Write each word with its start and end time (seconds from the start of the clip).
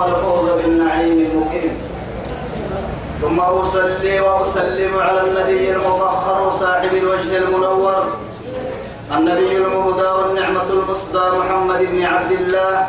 والفوز 0.00 0.50
بالنعيم 0.50 1.18
المقيم. 1.30 1.74
ثم 3.20 3.40
أصلي 3.40 4.20
وأسلم 4.20 4.98
على 4.98 5.20
النبي 5.20 5.72
المطهر 5.72 6.50
صاحب 6.50 6.94
الوجه 6.94 7.36
المنور 7.38 8.04
النبي 9.16 9.56
المهدى 9.56 10.08
والنعمة 10.08 10.68
المصدى 10.70 11.24
محمد 11.38 11.80
بن 11.92 12.04
عبد 12.04 12.32
الله 12.32 12.86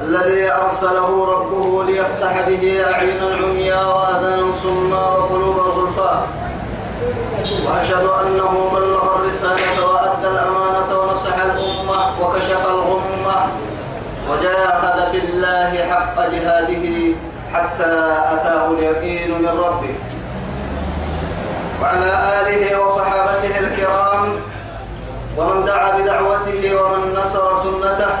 الذي 0.00 0.52
أرسله 0.52 1.26
ربه 1.34 1.84
ليفتح 1.84 2.48
به 2.48 2.84
أعينا 2.92 3.36
عميا 3.36 3.84
وأذانا 3.84 4.46
صما 4.62 5.08
وقلوبا 5.16 5.62
غلفا 5.62 6.26
وأشهد 7.66 8.06
أنه 8.26 8.70
بلغ 8.74 9.16
الرسالة 9.16 9.86
وأدى 9.86 10.28
الأمانة 10.34 10.90
ونصح 11.00 11.34
الأمة 11.34 12.00
وكشف 12.20 12.62
الغمة. 12.66 13.38
وجاهد 14.30 15.10
في 15.10 15.18
الله 15.18 15.70
حق 15.90 16.16
جهاده 16.30 16.86
حتى 17.54 17.92
أتاه 18.34 18.70
اليقين 18.70 19.30
من 19.42 19.54
ربه. 19.66 19.94
وعلى 21.82 22.10
آله 22.40 22.80
وصحابته 22.80 23.58
الكرام 23.58 24.22
ومن 25.36 25.64
دعا 25.64 25.98
بدعوته 25.98 26.62
ومن 26.82 27.14
نصر 27.18 27.62
سنته 27.62 28.12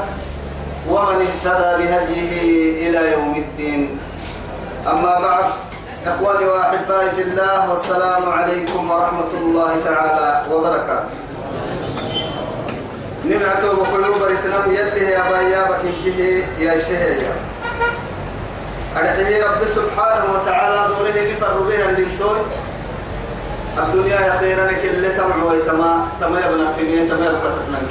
ومن 0.90 1.16
اهتدى 1.26 1.70
بهديه 1.78 2.34
إلى 2.88 3.12
يوم 3.12 3.34
الدين. 3.36 3.98
أما 4.86 5.14
بعد 5.20 5.44
إخواني 6.06 6.44
وأحبائي 6.44 7.10
في 7.10 7.22
الله 7.22 7.70
والسلام 7.70 8.24
عليكم 8.32 8.90
ورحمة 8.90 9.32
الله 9.40 9.70
تعالى 9.84 10.42
وبركاته. 10.50 11.14
نمعته 13.24 13.72
بقلوب 13.76 14.22
رتنم 14.22 14.74
يلي 14.74 15.10
يا 15.10 15.30
بايابك 15.30 15.80
إنكه 15.84 16.44
يا 16.58 16.78
شهية 16.78 17.32
أدعيه 18.96 19.44
رب 19.44 19.64
سبحانه 19.66 20.24
وتعالى 20.34 20.94
دوره 20.94 21.10
لفر 21.10 21.58
بها 21.58 21.90
للدول 21.92 22.38
الدنيا 23.78 24.20
يا 24.20 24.38
خيرا 24.38 24.72
كل 24.72 25.16
تمع 25.16 25.44
ويتما 25.44 26.06
تما 26.20 26.40
يبنى 26.40 26.66
في 26.76 27.08
تما 27.08 27.26
يبقى 27.26 27.40
تفنان 27.40 27.86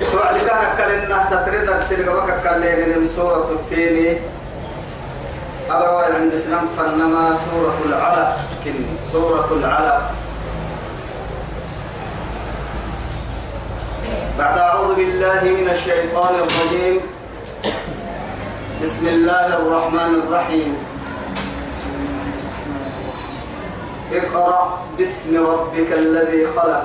سؤال 0.00 0.36
كان 0.46 0.76
كلنا 0.78 1.28
تتريد 1.30 1.68
السرقة 1.70 2.16
وككلين 2.16 2.88
من 2.98 3.08
سورة 3.16 3.50
التيني 3.50 4.18
أبروا 5.70 6.02
عند 6.02 6.32
سنم 6.38 6.68
فنما 6.78 7.38
سورة 7.50 7.76
العلق 7.86 8.36
سورة 9.12 9.48
العلق. 9.52 10.10
بعد 14.38 14.58
أعوذ 14.58 14.94
بالله 14.94 15.40
من 15.44 15.68
الشيطان 15.72 16.34
الرجيم. 16.44 17.00
بسم 18.84 19.04
الله 19.08 19.46
الرحمن 19.46 20.12
الرحيم. 20.20 20.76
اقرأ 24.12 24.60
باسم 24.98 25.32
ربك 25.40 25.90
الذي 25.92 26.46
خلق. 26.52 26.84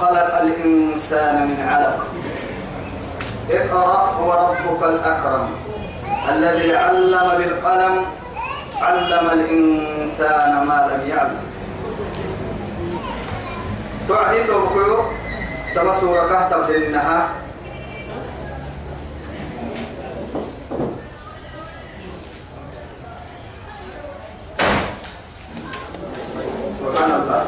خلق 0.00 0.30
الإنسان 0.40 1.36
من 1.44 1.60
علق. 1.60 2.00
اقرأ 3.50 4.00
هو 4.16 4.28
ربك 4.32 4.82
الأكرم. 4.82 5.46
الذي 6.32 6.76
علم 6.76 7.28
بالقلم. 7.38 7.94
علم 8.80 9.24
الإنسان 9.30 10.52
ما 10.64 10.78
لم 10.88 11.02
يعلم. 11.04 11.42
تعدي 14.08 14.40
توقيو 14.44 15.23
تمسوا 15.74 16.16
ركهت 16.16 16.52
لأنها 16.70 17.28
سبحان 26.80 27.10
الله. 27.10 27.44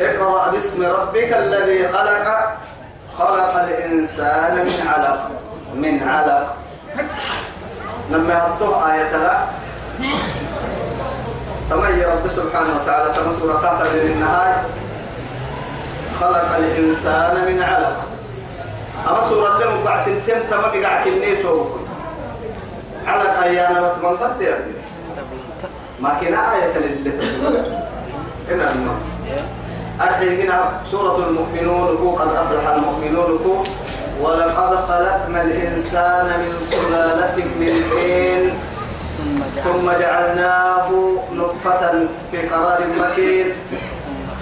اقرأ 0.00 0.50
باسم 0.50 0.82
ربك 0.82 1.32
الذي 1.32 1.88
خلق 1.88 2.26
خلق 3.18 3.54
الإنسان 3.64 4.54
من 4.54 4.88
علق 4.88 5.30
من 5.74 6.08
علق. 6.08 6.56
لما 8.10 8.32
يحطوه 8.34 8.92
آية 8.94 9.16
لا. 9.16 9.36
تمي 11.70 12.04
رب 12.04 12.28
سبحانه 12.28 12.72
وتعالى 12.82 13.14
تمسور 13.14 13.52
قاتل 13.52 13.96
للنهاية 13.96 14.62
خلق 16.20 16.56
الإنسان 16.56 17.34
من 17.48 17.62
علق. 17.62 17.96
أما 19.08 19.28
سورة 19.28 19.58
لهم 19.58 19.84
بعد 19.84 20.00
سنتين 20.00 20.50
تمام 20.50 20.82
قاعد 20.84 21.04
كنيتو 21.04 21.64
علق 23.06 23.42
أيانا 23.42 23.80
وتمن 23.80 24.16
قد 24.16 24.40
ما 26.00 26.10
كنا 26.20 26.54
آية 26.54 26.78
للي 26.78 27.10
تقول. 27.10 27.56
هنا 28.50 28.72
أرحي 30.00 30.42
هنا 30.42 30.70
سورة 30.90 31.16
المؤمنون 31.28 31.96
هو 31.96 32.10
قد 32.16 32.28
أفلح 32.36 32.68
المؤمنون 32.68 33.38
هو 33.46 33.62
ولقد 34.22 34.76
خلقنا 34.76 35.42
الإنسان 35.42 36.26
من 36.26 36.52
سلالة 36.70 37.36
من 37.36 37.72
طين 37.90 38.44
ثم 39.64 39.90
جعلناه 40.00 40.88
نطفة 41.32 41.92
في 42.30 42.48
قرار 42.48 42.80
مكين. 43.00 43.52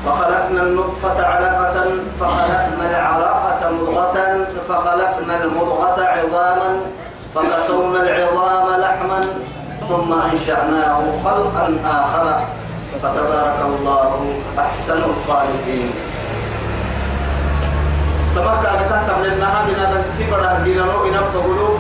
فخلقنا 0.07 0.63
النطفة 0.63 1.27
علقة 1.27 1.85
فخلقنا 2.21 2.91
العلقة 2.91 3.71
مضغة 3.71 4.47
فخلقنا 4.69 5.45
المضغة 5.45 6.05
عظاما 6.05 6.81
فكسونا 7.35 8.03
العظام 8.03 8.81
لحما 8.81 9.25
ثم 9.89 10.13
أنشأناه 10.13 11.03
خلقا 11.25 11.77
آخر 11.85 12.41
فتبارك 13.03 13.59
الله 13.67 14.35
أحسن 14.59 14.97
الخالقين 14.99 15.91
تمكن 18.37 18.67
أن 18.67 18.89
تهتم 18.91 19.23
للنها 19.23 19.65
من 19.69 19.75
هذا 19.75 20.05
التبرة 20.05 20.61
بيننا 20.65 20.85
إن 20.85 21.33
تقولوا 21.35 21.79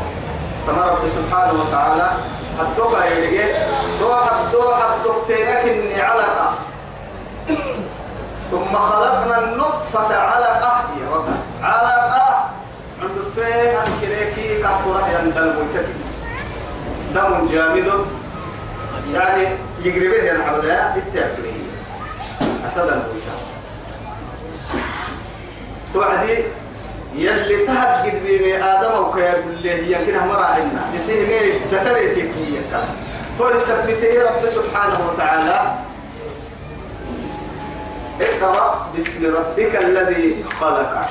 تما 0.66 0.86
رب 0.86 1.08
سبحانه 1.08 1.52
وتعالى 1.60 2.10
الدوبة 2.60 2.98
دوا 4.00 4.18
الدوا 4.44 4.74
الدكتينك 4.94 5.62
إني 5.68 6.02
علقة 6.02 6.52
ثم 8.52 8.76
خلقنا 8.76 9.38
النطفة 9.38 10.16
علقة. 10.16 10.84
يا 11.00 11.16
رب. 11.16 11.26
علقة. 11.62 12.50
عند 13.02 13.18
فين؟ 13.34 13.70
أنكريكي 13.86 14.62
كفورة 14.62 15.08
يندل 15.14 15.56
ويتكي 15.56 15.92
دم 17.14 17.48
جامد. 17.52 17.88
يعني 19.12 19.48
يقرب 19.84 20.10
به 20.10 20.30
العملية 20.30 20.94
بالتأكيد. 20.94 21.62
أسد 22.66 22.78
الوسام 22.78 23.40
توعدي 25.94 26.44
يلي 27.16 27.66
تهجد 27.66 28.22
بين 28.24 28.62
آدم 28.62 28.98
وكيا 28.98 29.32
كله 29.32 29.70
يمكن 29.70 30.18
مرة 30.28 30.44
عنا 30.44 30.82
يصير 30.94 31.26
مين 31.26 31.60
تتريتي 31.70 32.20
كيا 32.20 32.62
تقول 33.38 33.60
سبته 33.60 34.22
رب 34.22 34.46
سبحانه 34.48 35.00
وتعالى. 35.08 35.74
اقرأ 38.20 38.88
باسم 38.94 39.36
ربك 39.36 39.76
الذي 39.76 40.44
خلق. 40.60 41.08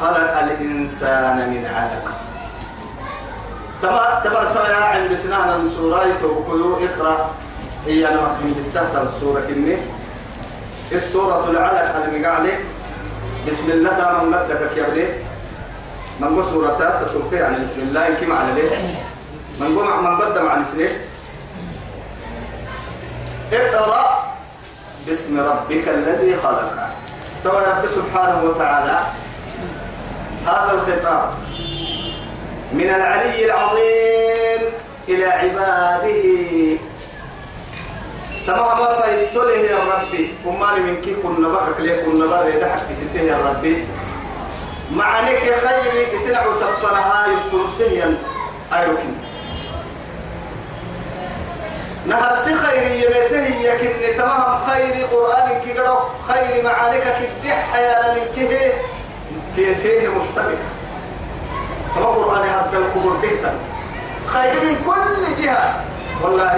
خلق 0.00 0.38
الإنسان 0.38 1.50
من 1.50 1.66
علق. 1.66 2.06
تبا 3.82 4.20
تبا 4.24 4.44
تبا 4.44 4.76
عند 4.76 5.14
سنان 5.14 5.66
السورة. 5.66 6.06
توكلوا 6.20 6.78
اقرأ. 6.86 7.30
هي 7.86 8.04
مكتوب 8.04 8.56
بالسهل 8.56 9.02
السورة 9.02 9.40
كني. 9.40 9.76
السورة 10.92 11.50
العلق 11.50 12.04
المقعدة 12.04 12.52
بسم 13.48 13.70
الله 13.70 14.22
من 14.22 14.30
بدك 14.30 14.76
يا 14.76 14.88
ولي 14.88 15.06
من 16.20 16.36
قو 16.36 16.42
سورة 16.42 16.68
تتوقع 16.68 17.36
يعني 17.36 17.64
بسم 17.64 17.80
الله. 17.80 18.14
كما 18.20 18.34
على 18.34 18.52
ليه؟ 18.54 18.76
من 19.60 19.78
قو 19.78 19.82
من 20.02 20.16
قدم 20.20 20.48
عن 20.48 20.64
اقرأ 23.52 24.21
باسم 25.06 25.40
ربك 25.40 25.88
الذي 25.88 26.36
خلق. 26.36 26.72
تو 27.44 27.50
رب 27.50 27.86
سبحانه 27.86 28.44
وتعالى 28.44 29.00
هذا 30.46 30.72
الخطاب 30.72 31.30
من 32.72 32.88
العلي 32.88 33.44
العظيم 33.44 34.60
إلى 35.08 35.24
عباده. 35.24 36.78
تمام 38.46 38.78
ما 38.78 38.94
فايتوله 38.94 39.54
يا 39.54 39.78
ربي 39.78 40.34
وما 40.46 40.74
من 40.74 40.96
كي 41.04 41.14
كنا 41.14 41.48
بحك 41.48 41.80
ليه 41.80 42.04
كنا 42.04 42.26
بره 42.26 42.54
تحت 42.60 42.92
ستين 42.92 43.26
يا 43.26 43.38
ربي. 43.38 43.86
معانيك 44.92 45.40
خير 45.40 46.18
سنع 46.18 46.42
سفرها 46.52 47.26
يفترسيا 47.26 48.18
أيركن 48.72 49.14
نهر 52.06 52.36
سي 52.36 52.54
خير 52.54 52.82
يمته 52.90 53.46
يكن 53.60 54.16
تمام 54.18 54.58
خير 54.70 55.06
قرآن 55.06 55.60
كيقرأ 55.64 56.10
خير 56.28 56.64
معانيك 56.64 57.02
كدح 57.02 57.74
يا 57.76 58.14
من 58.14 58.24
كه 58.36 58.72
في 59.56 59.74
فيه 59.74 60.08
مشتبه. 60.08 60.58
كما 61.94 62.06
قرآن 62.06 62.48
هذا 62.48 62.78
الكبر 62.78 63.16
بيتا 63.22 63.54
خير 64.26 64.54
من 64.64 64.76
كل 64.86 65.42
جهة. 65.42 65.74
والله 66.22 66.56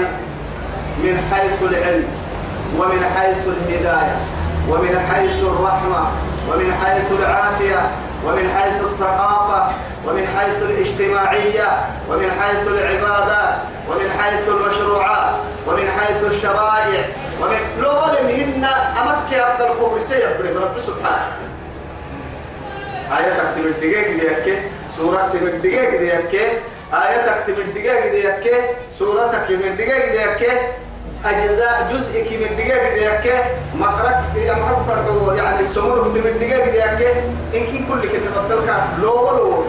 من 0.98 1.28
حيث 1.32 1.62
العلم 1.62 2.08
ومن 2.78 3.10
حيث 3.16 3.48
الهداية 3.48 4.16
ومن 4.68 5.10
حيث 5.12 5.42
الرحمة 5.42 6.06
ومن 6.48 6.74
حيث 6.84 7.12
العافية 7.20 7.90
ومن 8.26 8.54
حيث 8.58 8.80
الثقافة 8.80 9.74
ومن 10.06 10.26
حيث 10.38 10.62
الاجتماعية 10.62 11.68
ومن 12.08 12.30
حيث 12.40 12.68
العبادات 12.68 13.54
ومن 13.88 14.10
حيث 14.20 14.48
المشروعات 14.48 15.34
ومن 15.66 15.90
حيث 15.98 16.24
الشرائع 16.24 17.04
ومن 17.42 17.58
لو 17.80 17.90
هن 17.90 18.64
أمك 19.00 19.34
أفضل 19.34 19.66
الكبر 19.66 20.00
سيبرد 20.00 20.56
رب 20.56 20.78
سبحانه. 20.78 21.36
آية 23.18 23.32
تكتب 23.32 23.66
الدقيق 23.66 24.08
ديك 24.08 24.58
سورة 24.96 25.16
تكتب 25.16 25.46
الدقيق 25.46 25.90
ديك 26.00 26.40
آية 26.92 27.26
تكتب 27.26 27.58
الدقيق 27.58 28.12
ديك 28.12 28.54
سورة 28.98 29.26
تكتب 29.26 29.60
الدقيق 29.60 30.12
ديك 30.12 30.50
أجزاء 31.26 31.88
جزء 31.92 32.24
كي 32.28 32.36
من 32.36 32.56
دقيقة 32.56 32.94
ديك 32.94 33.34
مقرك 33.74 34.20
يعني 34.36 35.36
يعني 35.36 35.68
سمور 35.68 36.08
من 36.08 36.20
دقيقة 36.40 36.94
ديك 36.96 37.16
إن 37.54 37.66
كي 37.66 37.84
كل 37.88 38.08
كده 38.08 38.30
بدلك 38.48 38.74
لو 39.02 39.30
لو 39.30 39.64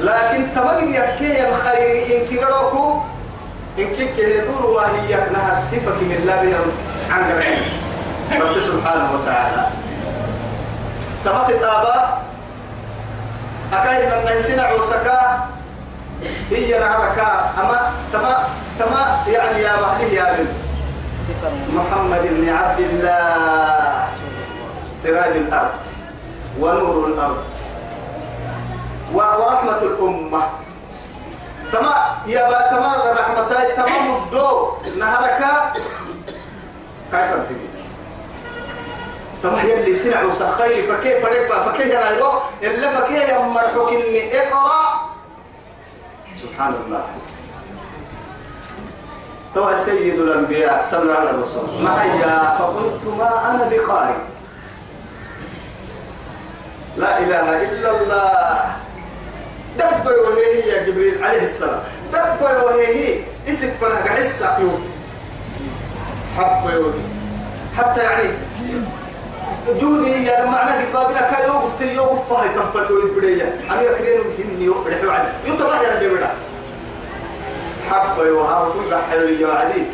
لكن 0.00 0.46
تبقى 0.54 0.80
ديك 0.86 1.48
الخير 1.48 2.06
إن 2.20 2.26
كي 2.26 2.38
قروكو 2.38 3.00
إن 3.78 3.86
كي 3.96 4.06
كهدور 4.08 4.66
وهي 4.66 5.14
نها 5.32 5.58
الصفة 5.58 5.94
من 6.00 6.12
الله 6.12 6.54
عن 7.10 7.22
قرين 7.32 7.62
رب 8.42 8.60
سبحانه 8.60 9.08
وتعالى. 9.14 9.66
تبقى 11.24 11.44
خطابة 11.44 12.04
أكاين 13.72 14.08
من 14.08 14.32
نيسين 14.34 14.60
عوسكا 14.60 15.48
هي 16.50 16.78
نعركا 16.78 17.52
أما 17.60 17.92
تما 18.12 18.48
تما 18.78 19.02
يعني 19.26 19.62
يا 19.62 19.72
مهدي 19.80 20.14
يا 20.14 20.36
بن. 20.36 20.46
محمد 21.74 22.22
بن 22.22 22.48
عبد 22.48 22.80
الله. 22.80 24.08
سراج 24.96 25.36
الأرض 25.36 25.80
ونور 26.60 27.06
الأرض. 27.06 27.44
ورحمة 29.14 29.82
الأمة. 29.82 30.42
تما 31.72 31.94
يا 32.26 32.48
با 32.48 32.60
تما 32.70 32.90
رحمتاي 33.20 33.72
تمام 33.76 34.16
الدو 34.16 34.72
نهركا 34.98 35.72
كيف 37.12 37.30
تبيت 37.32 37.76
تما 39.42 39.62
يلي 39.62 39.94
سنع 39.94 40.22
وسخي 40.22 40.82
فكيف 40.82 41.22
فريق 41.22 41.62
فكيف 41.62 41.92
أنا 41.92 42.40
إلا 42.62 43.00
فكيف 43.00 43.28
يمرحك 43.28 43.76
إني 43.92 44.38
إقرأ 44.40 45.07
سبحان 46.42 46.74
الله. 46.86 47.04
تو 49.54 49.76
سيد 49.76 50.18
الأنبياء 50.20 50.84
صلى 50.90 51.12
على 51.12 51.30
الرسول 51.30 51.82
ما 51.82 52.02
هي 52.02 52.22
فقلت 52.58 53.02
ما 53.18 53.50
أنا 53.50 53.64
بقارئ. 53.70 54.20
لا 56.96 57.18
إله 57.18 57.62
إلا 57.62 57.90
الله. 57.90 58.76
دب 59.78 60.06
وهي 60.06 60.68
يا 60.68 60.82
جبريل 60.86 61.24
عليه 61.24 61.42
السلام. 61.42 61.82
دب 62.12 62.42
وهي 62.42 63.20
اسم 63.48 63.70
فنها 63.80 64.02
حسة 64.16 64.58
يوم 64.58 64.82
حب 66.36 66.94
حتى 67.76 68.00
يعني 68.02 68.30
جودي 69.80 70.24
يا 70.24 70.44
معنى 70.44 70.70
قد 70.70 70.92
بابنا 70.92 71.20
كان 71.20 71.48
يوقف 71.48 71.78
تي 71.78 71.94
يوقف 71.94 72.32
فهي 72.32 72.48
تنفل 72.48 72.92
البداية 72.92 73.60
أنا 73.70 73.82
يكرين 73.82 74.20
هني 74.38 74.64
يوقف 74.64 75.10
عن 75.10 75.32
يطلع 75.44 75.82
يا 75.82 76.02
جبريل 76.02 76.26
حب 77.90 78.18
وها 78.18 78.64
فل 78.70 78.96
حلو 79.10 79.50
عدي. 79.50 79.86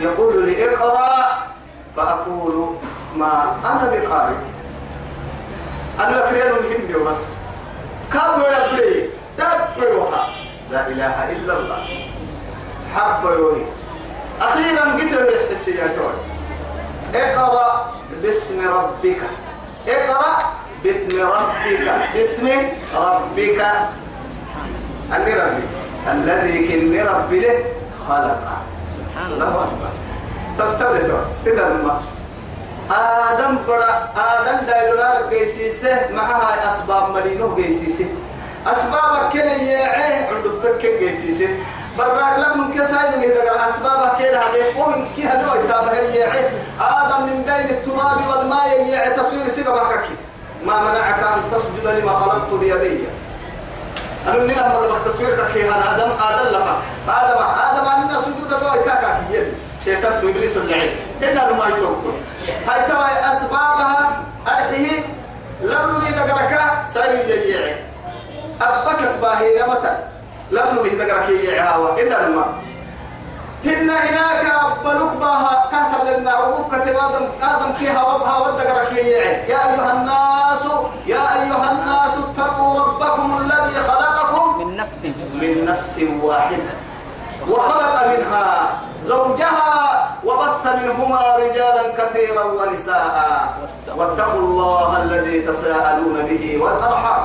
يقول 0.00 0.46
لي 0.46 0.74
اقرأ 0.74 1.38
فأقول 1.96 2.74
ما 3.16 3.56
أنا 3.64 3.90
بقارئ. 3.90 4.36
أنا 6.00 6.28
يكرين 6.28 6.52
هني 6.52 7.04
بس. 7.04 7.24
كادوا 8.12 8.48
يا 8.48 8.72
بلي 8.72 9.08
دبروها 9.38 10.28
لا 10.70 10.88
إله 10.88 11.32
إلا 11.32 11.58
الله. 11.58 11.78
حب 12.94 13.24
يوي 13.24 13.62
أخيرا 14.40 14.84
قلت 14.84 15.50
السياتون 15.50 16.12
اقرأ 17.14 17.95
باسم 18.22 18.68
ربك. 18.68 19.20
اقرأ 19.88 20.36
باسم 20.84 21.20
ربك. 21.20 21.86
باسم 22.14 22.46
ربك. 22.94 23.60
أني 25.14 25.32
ربي. 25.34 25.66
الذي 26.12 26.68
كني 26.68 27.02
ربي 27.02 27.40
له 27.40 27.58
خلق. 28.08 28.42
الله 29.26 29.48
أكبر. 29.48 29.92
تبتلتوا 30.58 31.22
إذا 31.46 31.68
ما. 31.84 32.00
آدم 32.90 33.58
برا 33.68 34.08
آدم 34.16 34.66
دايلورار 34.66 35.30
جيسيسه 35.30 36.10
معها 36.14 36.68
أسباب 36.68 37.10
مرينو 37.10 37.54
جيسيسه 37.56 38.06
أسباب 38.66 39.30
كن 39.32 39.38
يعيه 39.38 40.26
عند 40.30 40.46
فك 40.62 40.82
جيسيسه 41.00 41.48
براك 41.98 42.38
لم 42.38 42.60
من 42.60 42.74
كسائل 42.78 43.18
من 43.20 43.28
دقر 43.28 43.68
أسباب 43.68 44.08
كن 44.18 44.34
عليه 44.34 44.80
ومن 44.80 45.08
كي 45.16 45.24
هدو 45.28 45.64
يتابه 45.64 45.92
يعيه 45.92 46.50
آدم 46.80 47.22
من 47.26 47.42
بين 47.42 47.76
التراب 47.76 48.18
والماء 48.28 48.88
يعيه 48.88 49.16
تصوير 49.16 49.48
سيقا 49.48 49.72
بككي 49.72 50.14
ما 50.64 50.80
منعك 50.82 51.18
أن 51.18 51.42
تسجد 51.52 51.86
لما 52.02 52.12
خلقت 52.12 52.52
بيدي. 52.52 52.98
أنا 54.26 54.38
من 54.38 54.50
هنا 54.50 54.80
مدى 54.80 55.10
تصوير 55.10 55.48
كي 55.54 55.68
أنا 55.68 55.94
آدم. 55.94 56.10
آدم 56.10 56.48
لفا. 56.56 56.76
آدم 57.08 57.38
آدم 57.70 57.88
أننا 57.88 58.20
سجود 58.20 58.60
بوي 58.60 58.84
كاكا 58.84 59.20
يدي 59.30 59.52
شيطان 59.84 60.12
إبليس 60.12 60.56
الجعيل 60.56 60.96
إنا 61.22 61.40
لما 61.50 61.68
يتوقف 61.68 62.14
هاي 62.68 62.82
توا 62.88 63.32
أسبابها. 63.32 64.22
أرحيه. 64.48 65.00
لم 65.62 65.90
نمي 65.90 66.10
دقرك. 66.10 66.60
سايو 66.86 67.20
يجيعي 67.28 67.76
أفكت 68.60 69.08
باهي 69.22 69.62
رمتا 69.62 70.08
لم 70.50 70.78
نمي 70.78 70.90
دقرك 70.90 71.28
يجيعها 71.28 72.00
إنا 72.02 72.28
لما. 72.28 72.46
هنا 73.64 73.96
هناك 74.06 74.44
أبلوك 74.64 75.12
باها 75.20 75.54
كاتب 75.70 76.18
لنا 76.18 76.32
كتب 76.72 76.96
آدم 76.96 77.24
آدم 77.42 77.72
فيها 77.78 78.02
وبها 78.02 78.36
ودقرك 78.38 78.92
يا 78.92 79.58
أيها 79.68 79.92
الناس 79.92 80.62
يا 81.06 81.22
أيها 81.34 81.68
الناس 81.72 82.14
اتقوا 82.24 82.80
ربكم 82.80 83.38
الذي 83.42 83.74
خلقكم 83.88 84.58
من 84.58 84.76
نفس. 84.76 85.04
من 85.42 85.64
نفس 85.64 86.00
واحدة. 86.22 86.72
وخلق 87.50 88.06
منها 88.06 88.68
زوجها 89.04 89.72
وبث 90.24 90.64
منهما 90.82 91.22
رجالا 91.36 91.84
كثيرا 91.98 92.44
ونساء. 92.44 93.54
واتقوا 93.96 94.40
الله 94.40 95.02
الذي 95.02 95.40
تساءلون 95.40 96.16
به 96.28 96.58
والأرحام. 96.62 97.22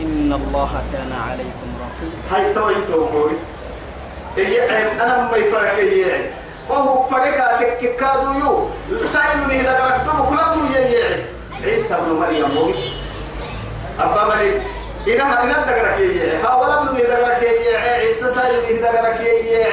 إن 0.00 0.32
الله 0.32 0.72
كان 0.92 1.12
عليكم 1.28 1.61
هاي 2.32 2.54
تويتو 2.54 3.04
بوري 3.04 3.38
إيه 4.38 5.02
أنا 5.02 5.28
ما 5.32 5.36
يفرق 5.36 5.74
إيه 5.74 6.30
وهو 6.68 7.06
فرق 7.06 7.58
تككادو 7.60 8.32
يو. 8.40 8.68
سايلوني 9.06 9.60
اذا 9.60 9.74
قرأتم 9.74 10.24
كلكم 10.30 10.74
يجي 10.76 11.04
عيسى 11.64 11.94
ابن 11.94 12.12
مريم 12.12 12.48
بوري 12.48 12.92
أبا 14.00 14.24
مريم. 14.24 14.62
إنها 15.08 15.42
إن 15.42 15.50
دقرك 15.50 15.98
يجي 16.00 16.36
ها 16.36 16.54
ولم 16.54 16.88
نمي 16.88 17.02
دقرك 17.02 17.42
يجي 17.42 17.76
عيسى 17.76 18.30
سالم 18.30 18.82
دقرك 18.82 19.20
يجي 19.20 19.64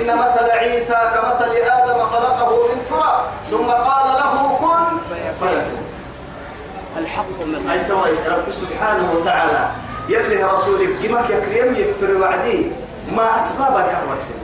إن 0.00 0.06
مثل 0.06 0.50
عيسى 0.50 0.98
كمثل 1.14 1.52
آدم 1.56 1.98
خلقه 2.04 2.68
من 2.68 2.86
تراب. 2.90 3.24
ثم 3.50 3.70
قال 3.70 4.06
له 4.20 4.56
كن 4.60 4.98
فيكون. 5.08 5.86
الحق 6.96 7.40
من 7.40 7.84
توي 7.88 8.12
رب 8.28 8.50
سبحانه 8.50 9.12
وتعالى 9.12 9.68
يلي 10.10 10.44
رسولك 10.44 10.92
جمك 11.02 11.30
يكريم 11.30 11.74
يفر 11.74 12.10
وعدي. 12.20 12.58
ما 13.16 13.36
أسبابك 13.36 13.90
أرسل 14.10 14.38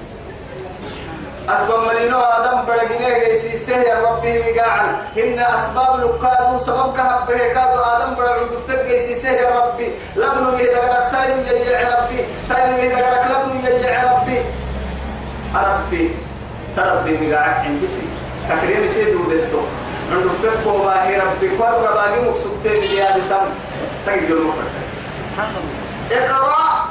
أسباب 1.48 1.80
ملينو 1.88 2.20
آدم 2.20 2.66
برقنيه 2.66 3.18
جيسي 3.24 3.58
سهي 3.58 3.92
ربي 4.02 4.32
مقاعن. 4.42 4.88
إن 5.18 5.38
أسباب 5.38 6.00
لقادو 6.00 6.58
سبب 6.58 6.96
كهب 6.96 7.26
به 7.28 7.38
كادو 7.54 7.80
آدم 7.92 8.14
برقن 8.14 8.46
دفق 8.50 8.82
جيسي 8.88 9.14
سهي 9.14 9.44
رب 9.44 9.66
ربي. 9.66 9.88
لبن 10.16 10.58
يدغرك 10.58 11.04
ساين 11.10 11.38
يا 11.66 11.78
ربي. 11.94 12.20
ساين 12.48 12.70
يدغرك 12.84 13.24
لبن 13.30 13.66
يا 13.84 14.02
ربي. 14.12 14.38
ربي 15.54 16.04
تربي 16.76 17.12
مقاعد 17.22 17.54
عندسي 17.66 18.06
تكريم 18.48 18.88
سيدو 18.88 19.22
دتو 19.30 19.62
عنده 20.12 20.30
فكو 20.42 20.78
باهي 20.84 21.16
ربي. 21.20 21.48
قرر 21.58 21.94
باقي 21.94 22.18
مقصودتين 22.26 22.82
يا 22.98 23.16
بسم 23.16 23.46
تجد 24.06 24.30
المفرد 24.30 24.85
اقرأ. 25.36 26.88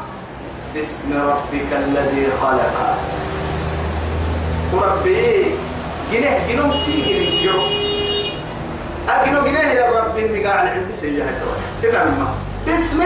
باسم 0.73 1.09
ربك 1.29 1.69
الذي 1.73 2.27
خلق. 2.41 2.75
وربي 4.73 5.55
جنيه 6.11 6.37
جنوم 6.49 6.71
تيجي 6.85 7.43
جنو 7.43 7.61
أجنو 9.09 9.39
جنيه 9.45 9.59
يا 9.59 9.99
ربي؟ 9.99 10.23
مقاع 10.39 10.63
العلم 10.63 10.91
سيئة 10.93 11.25
كده 11.83 12.03
ما. 12.03 12.33
باسم 12.65 13.01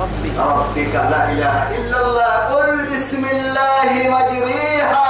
ربك 0.00 0.36
ربك 0.38 0.94
لا 0.94 1.32
إله 1.32 1.56
إلا 1.76 1.98
الله. 2.06 2.32
قل 2.52 2.92
بسم 2.92 3.24
الله 3.24 3.90
مجريها 4.16 5.06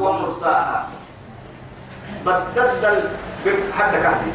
ومرساها. 0.00 0.86
بدل 2.26 3.00
حد 3.78 3.92
كهدي. 3.92 4.32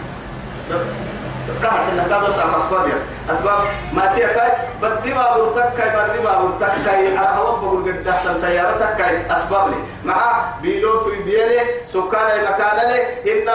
قاعد 1.64 1.80
إنك 1.90 2.24
بس 2.30 2.40
على 2.40 2.58
أسباب 2.58 2.88
يعني. 2.88 3.02
أسباب 3.32 3.60
ما 3.94 4.06
تيكاي 4.06 4.52
بدي 4.82 5.14
ما 5.14 5.38
برتك 5.38 5.74
كاي 5.78 5.90
بري 5.90 6.20
ما 6.24 6.42
برتك 6.42 6.74
كاي 6.86 7.18
أهوب 7.18 7.60
بقول 7.60 7.84
قد 7.84 8.04
تحت 8.04 8.26
التيارة 8.26 8.96
كاي 8.98 9.32
أسباب 9.32 9.70
لي. 9.70 9.76
مع 10.06 10.46
بيلوت 10.62 11.08
بيلي 11.26 11.62
سكان 11.88 12.40
المكان 12.40 12.90
لي. 12.90 13.32
إن 13.32 13.48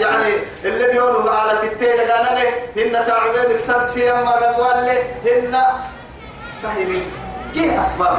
يعني 0.00 0.34
اللي 0.64 0.92
بيقولوا 0.92 1.30
على 1.30 1.68
تتين 1.68 2.00
قال 2.00 2.26
لي. 2.34 2.48
إن 2.84 3.06
تعبين 3.06 3.50
إكساسيا 3.50 4.14
ما 4.14 4.30
قال 4.30 4.84
لي. 4.84 5.00
إن 5.32 5.56
فهمي 6.62 7.02
كيه 7.54 7.80
أسباب. 7.80 8.18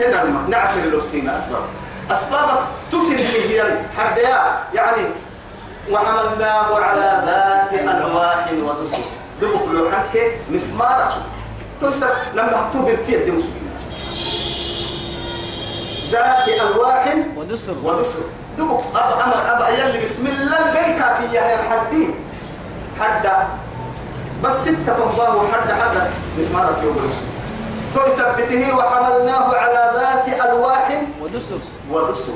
هنا 0.00 0.24
نعسل 0.48 0.78
اللوسين 0.78 1.28
أسباب. 1.28 1.62
أسباب 2.10 2.48
تسل 2.90 3.16
هي 3.16 3.62
حبيا 3.98 4.58
يعني 4.74 5.02
وحملناه 5.92 6.76
على 6.80 7.22
ذات 7.26 7.80
ألواح 7.80 8.48
ودسر 8.52 9.04
لو 9.72 9.90
حكي 9.90 10.30
مسمار 10.50 11.12
تنسى 11.80 12.08
لما 12.34 12.56
حطوه 12.56 12.82
برتيه 12.82 13.24
دي 13.24 13.30
مسلمين 13.30 13.70
ذات 16.10 16.48
ألواح 16.48 17.14
ودسر 17.36 17.74
ودسر 17.84 18.20
دبق 18.58 18.80
أب 18.96 19.20
أمر 19.20 19.52
أب 19.56 19.62
أيالي 19.62 20.04
بسم 20.04 20.26
الله 20.26 20.58
البيكا 20.68 21.14
في 21.20 21.36
يا 21.36 21.60
الحدين 21.60 22.14
حدا. 23.00 23.48
بس 24.44 24.52
ستة 24.64 24.94
فنضاه 24.94 25.42
حدا. 25.52 25.74
حدا 25.74 26.10
مسمارك 26.38 26.76
يوم 26.82 26.96
الرسول 26.96 27.26
تثبته 28.12 28.76
وحملناه 28.76 29.54
على 29.54 29.90
ذات 29.94 30.40
ألواح 30.46 31.02
ودسر 31.22 31.58
ودسر 31.90 32.32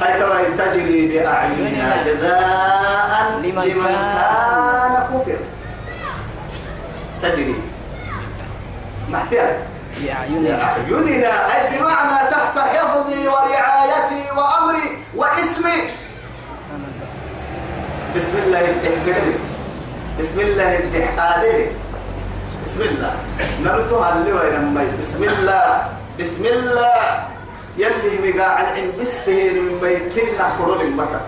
هاي 0.00 0.20
ترى 0.20 0.38
تجري 0.58 1.06
بأعيننا 1.08 2.04
جزاء 2.06 3.40
لمن 3.42 3.68
كان 3.84 4.94
كفر. 5.10 5.38
تجري. 7.22 7.56
محتاج 9.10 9.56
بأعيننا 10.00 10.50
بأعيننا 10.50 11.32
أي 11.54 11.78
بمعنى 11.78 12.30
تحت 12.30 12.58
حفظي 12.58 13.28
ورعايتي 13.28 14.22
وأمري 14.36 14.98
واسمي. 15.16 15.78
بسم 18.16 18.38
الله 18.46 18.60
الإحقالي 18.60 19.34
بسم 20.18 20.40
الله 20.40 20.76
الإحقالي 20.78 21.66
بسم 22.64 22.82
الله. 22.82 23.14
نرتها 23.62 24.12
اللي 24.12 24.32
وين 24.32 24.88
بسم 24.98 25.24
الله. 25.24 25.86
بسم 26.20 26.44
الله. 26.44 27.33
يلي 27.76 28.32
مقاعد 28.32 28.66
عند 28.66 28.98
السهين 29.00 29.62
من 29.62 29.78
بيتنا 29.80 30.54
فرول 30.58 30.80
المكان 30.80 31.20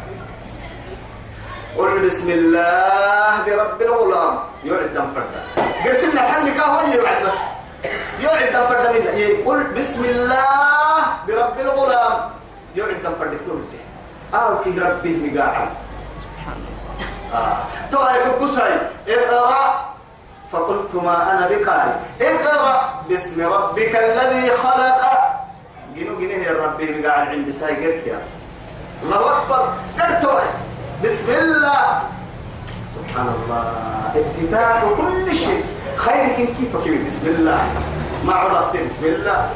قل 1.79 1.99
بسم 2.07 2.31
الله 2.31 3.45
برب 3.47 3.83
الغلام. 3.83 4.39
يعد 4.65 4.95
دم 4.95 5.13
فردا. 5.13 5.41
قرسلنا 5.85 6.21
حل 6.23 6.55
كهو 6.57 6.81
اللي 6.81 6.97
بعد 7.03 7.23
بس. 7.27 7.39
يعد 8.21 8.53
دم 8.53 8.67
فردا 8.67 8.93
منا 8.93 9.11
يقول 9.13 9.65
بسم 9.65 10.05
الله 10.05 11.01
برب 11.29 11.61
الغلام. 11.61 12.31
يعد 12.77 13.03
دم 13.05 13.13
فردا. 13.21 13.37
تقول 13.47 13.61
آه 14.35 14.61
كي 14.65 14.79
ربي 14.79 15.13
مقاعد 15.31 15.69
آه. 17.35 17.57
طبعا 17.93 18.17
يقول 18.17 18.49
قصي 18.49 18.63
اقرأ. 19.09 19.87
فقلت 20.53 20.95
ما 20.95 21.33
أنا 21.33 21.49
بقارئ 21.51 21.93
اقرأ. 22.21 23.05
باسم 23.09 23.53
ربك 23.53 23.97
الذي 23.97 24.51
خلق 24.51 25.01
جنو 25.97 26.21
جنيه 26.21 26.47
يا 26.47 26.53
ربي 26.53 27.07
قاعد 27.07 27.29
عند 27.29 27.51
سايقرك 27.51 28.07
يا 28.07 28.21
الله 29.03 29.37
أكبر. 29.37 29.69
قلت 30.01 30.25
بسم 31.05 31.29
الله. 31.33 32.03
سبحان 32.97 33.29
الله. 33.29 33.65
افتتاح 34.21 34.85
كل 34.97 35.35
شيء. 35.35 35.65
خير 35.97 36.37
كيف 36.37 36.77
كيف 36.85 37.07
بسم 37.07 37.27
الله. 37.27 37.61
ما 38.25 38.35
عرفت. 38.35 38.77
بسم 38.77 39.05
الله. 39.05 39.51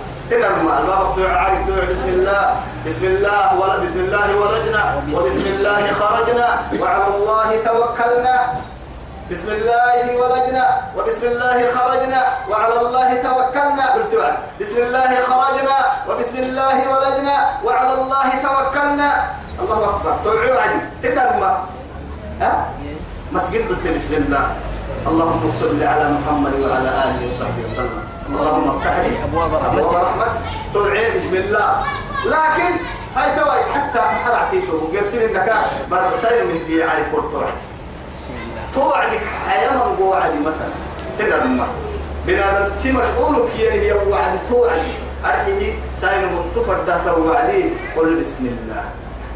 ما 0.65 0.81
الباب 0.81 1.13
بتوع 1.13 1.33
عارف 1.33 1.91
بسم 1.91 2.09
الله. 2.09 2.61
بسم 2.87 3.05
الله. 3.05 3.59
ولا 3.59 3.77
بسم 3.77 3.99
الله 4.01 4.37
ولدنا. 4.37 5.03
وبسم 5.13 5.47
الله 5.47 5.93
خرجنا. 5.93 6.49
وعلى 6.81 7.07
الله 7.17 7.49
توكلنا. 7.65 8.37
بسم 9.31 9.49
الله 9.51 10.19
ولجنا 10.19 10.65
وبسم 10.99 11.27
الله 11.27 11.59
خرجنا 11.75 12.21
وعلى 12.51 12.77
الله 12.81 13.09
توكلنا. 13.23 13.85
قلت 13.95 14.15
بسم 14.61 14.79
الله 14.91 15.11
خرجنا 15.31 15.77
وبسم 16.09 16.37
الله 16.39 16.77
ولجنا 16.91 17.37
وعلى 17.65 17.93
الله 18.03 18.29
توكلنا. 18.43 19.11
الله 19.63 19.79
أكبر. 19.91 20.13
توعوا 20.25 20.61
عدي. 20.61 20.81
اتم 21.07 21.43
ها؟ 22.43 22.53
مسجد 23.33 23.63
قلت 23.71 23.87
بسم 23.95 24.15
الله 24.15 24.45
اللهم 25.07 25.43
صل 25.61 25.79
على 25.79 26.07
محمد 26.19 26.55
وعلى 26.67 26.91
آله 26.91 27.21
وصحبه 27.31 27.63
وسلم. 27.71 28.03
اللهم 28.35 28.67
افتح 28.71 28.95
لي 29.07 29.13
أبواب 29.31 29.53
رحمتك. 29.55 30.35
توعي 30.75 31.07
بسم 31.17 31.35
الله 31.35 31.71
لكن 32.27 32.73
هاي 33.17 33.29
توعي 33.39 33.63
حتى 33.75 34.03
حرعتيته 34.27 34.91
قرسين 34.93 35.23
إنك 35.23 35.49
برسائل 35.91 36.47
من 36.47 36.67
دي 36.67 36.83
بسم 36.83 37.15
الله 37.15 37.70
توعدك 38.75 39.21
حياة 39.49 39.71
من 39.73 39.97
قوعد 39.99 40.31
مثلا. 40.41 40.73
كده 41.19 41.45
لما 41.45 41.67
بنادم 42.27 42.75
تي 42.83 42.93
مشغولك 42.93 43.59
يعني 43.61 43.81
هي 43.81 43.93
وعد 43.93 44.39
توعد 44.49 44.79
أرحيه 45.25 45.73
ساين 45.95 46.23
مطفر 46.33 46.83
ده 46.87 47.05
توعدي 47.05 47.65
قل 47.97 48.15
بسم 48.21 48.47
الله. 48.47 48.85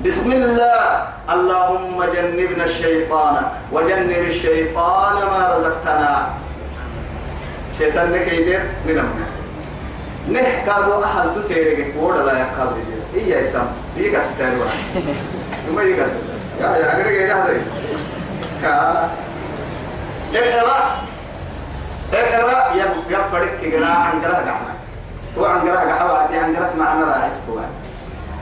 بسم 0.05 0.33
الله. 0.33 1.07
اللهم 1.33 2.05
جنبنا 2.05 2.65
الشيطان 2.65 3.37
وجنب 3.73 4.19
الشيطان 4.29 5.15
ما 5.15 5.55
رزقتنا. 5.57 6.29
شيطان 7.79 8.13
لك 8.13 8.33
يدير 8.33 8.61
من 8.87 8.99
أمنا 8.99 9.27
نحكادو 10.41 11.03
أهل 11.03 11.35
تتيرك 11.35 11.95
وودا 11.99 12.23
لا 12.23 12.33
يحكادو 12.39 12.71
يدير 12.71 13.03
إيه 13.15 13.49
يتم 13.49 13.67
إيه 13.99 14.17
قصة 14.17 14.41
واحد. 14.61 15.05
إيه 15.87 16.03
قصة 16.03 16.17
يا 16.61 16.67
يا 16.67 16.93
أقرأ 17.01 17.11
كده 17.11 17.45
هذا 17.45 17.61
اقرأ. 22.13 22.75
يا 22.75 22.87
يا 23.11 23.21
فرق 23.33 23.61
كنا 23.61 23.91
عن 23.91 24.21
قرا 24.23 24.35
قحنا 24.35 24.75
هو 25.39 25.45
عن 25.45 25.61
قرا 25.61 25.81
قحوا 25.81 26.19
عندي 26.19 26.39
عن 26.39 26.57
قرا 26.57 26.71
معنا 26.79 27.05
راح 27.05 27.25
استوى 27.25 27.65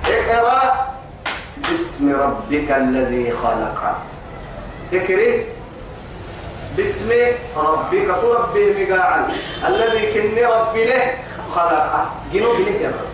اقرأ. 0.06 0.92
باسم 1.68 2.12
ربك 2.14 2.70
الذي 2.70 3.32
خلق. 3.42 3.80
اقري 4.92 5.46
باسم 6.76 7.10
ربك 7.56 8.08
ربي 8.24 8.64
مقاعا 8.78 9.28
الذي 9.68 10.02
كني 10.12 10.44
ربي 10.44 10.84
له 10.84 11.14
خلق. 11.54 12.06
جنوب 12.32 12.56
له 12.66 12.76
يا 12.80 12.88
رب 12.88 13.12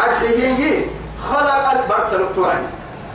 أدهي 0.00 0.84
خلق 1.30 1.70
البرسل 1.70 2.34
توعي 2.34 2.58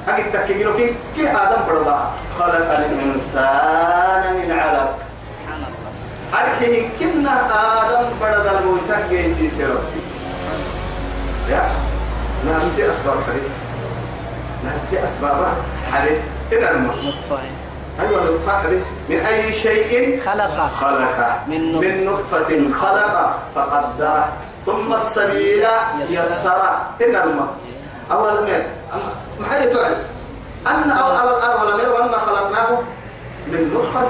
أجد 0.07 0.31
تكينو 0.33 0.73
كي 0.77 0.95
كي 1.15 1.29
آدم 1.29 1.61
برلا 1.67 1.99
خلق 2.39 2.69
الإنسان 2.77 4.35
من 4.35 4.51
علق. 4.51 4.97
أرحيه 6.33 6.89
كنا 6.99 7.33
آدم 7.83 8.05
برد 8.21 8.47
الموتى 8.47 8.97
جيسي 9.09 9.49
سربي 9.49 10.01
يا 11.49 11.69
ناسي 12.45 12.89
أسباب 12.89 13.15
حريق 13.27 13.49
ناسي 14.63 15.03
أسباب 15.03 15.47
حريق 15.91 16.21
إلى 16.51 16.69
نطفة. 16.79 17.39
أيوة 17.99 18.23
نطفة 18.23 18.69
من 19.09 19.19
أي 19.19 19.53
شيء؟ 19.53 20.21
خلق. 20.25 20.71
خلق. 20.81 21.17
من 21.47 21.71
نطفة. 21.71 21.85
من 21.87 22.05
نطفة 22.05 22.71
خلق. 22.81 23.39
فقدر. 23.55 24.23
ثم 24.65 24.93
السبيل 24.93 25.65
يسر. 26.09 26.61
إلى 27.01 27.23
الماء 27.23 27.47
أول 28.11 28.33
ما 28.43 28.63
ما 29.39 29.47
حي 29.49 29.69
تعلم 29.69 29.95
أن 30.67 30.91
أول 30.91 31.13
الأرض 31.13 31.63
ولم 31.63 31.79
يروا 31.79 32.03
أن 32.03 32.11
خلقناه 32.11 32.79
من 33.47 33.73
نطفة 33.73 34.07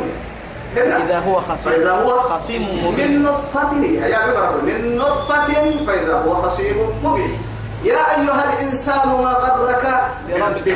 إذا 0.78 1.20
هو 1.20 1.42
خصيم. 1.42 1.74
فإذا 1.74 1.92
هو 1.92 2.20
خصيم 2.20 2.62
مبين. 2.86 3.12
من 3.12 3.24
نطفة 3.24 3.74
يا 4.08 4.18
عبارة 4.18 4.62
من 4.62 4.98
نطفة 4.98 5.54
فإذا 5.88 6.14
هو 6.14 6.36
خصيم 6.36 6.78
مبين. 7.04 7.42
يا 7.84 7.96
أيها 7.96 8.54
الإنسان 8.54 9.08
ما 9.08 9.32
غرك 9.32 10.04
بربك 10.30 10.68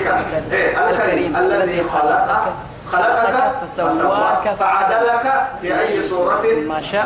إيه 0.52 0.90
الكريم. 0.90 1.36
الذي 1.36 1.84
خلقك. 1.94 2.44
خلقك 2.92 3.52
فسواك 3.78 4.56
فعدلك 4.60 5.48
في 5.62 5.80
أي 5.80 6.02
صورة. 6.10 6.44
ما 6.68 6.82
شاء 6.82 7.06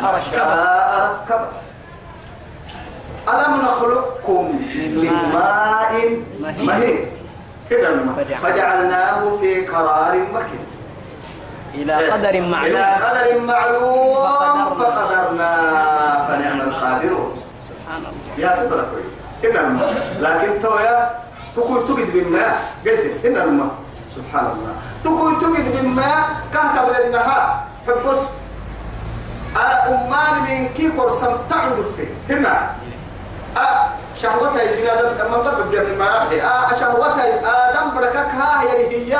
ركبك 1.28 1.48
ألم 3.28 3.52
نخلقكم 3.64 4.44
من 4.78 5.12
ماء 5.32 6.18
مهين. 6.40 7.06
كده 7.70 7.88
الماء. 7.88 8.24
فجعلناه 8.42 9.36
في 9.40 9.66
قرار 9.66 10.18
مكين. 10.34 10.66
إلى 11.74 11.92
قدر 12.10 12.28
إلى 12.28 12.40
معلوم. 12.40 12.76
قدر 12.76 13.40
معلوم 13.46 14.14
فقدرنا. 14.14 14.74
فقدرنا 14.78 15.50
فنعم 16.28 16.60
القادرون. 16.60 17.42
سبحان 17.68 18.02
الله 18.02 18.48
يا 18.48 18.66
كبر 18.66 18.84
كده 19.42 19.60
الماء 19.60 19.94
لكن 20.20 20.62
تو 20.62 20.78
يا 20.78 21.10
تقول 21.56 21.86
تجد 21.88 22.12
بالماء. 22.12 22.62
قلت 22.86 23.24
إن 23.24 23.36
الماء 23.36 23.70
سبحان 24.16 24.46
الله. 24.46 24.74
تقول 25.04 25.38
تجد 25.38 25.76
بالماء 25.76 26.26
كهتب 26.54 26.86
للنهار 26.98 27.62
حبس. 27.86 28.22
أمان 29.56 30.34
من 30.48 30.68
كي 30.76 30.88
قرصم 30.88 31.36
تعود 31.50 31.86
فيه. 31.96 32.34
هنا. 32.34 32.54
أه 32.58 32.79
شهوتها 34.22 34.62
البنادم 34.62 35.10
لما 35.18 35.36
قد 35.36 35.68
بدي 35.68 35.80
المراحل 35.80 36.40
أه 36.40 36.74
شهوتها 36.80 37.24
آدم 37.70 37.86
بركك. 37.94 38.16
ها 38.16 38.62
هي 38.62 38.96
هي. 38.96 39.18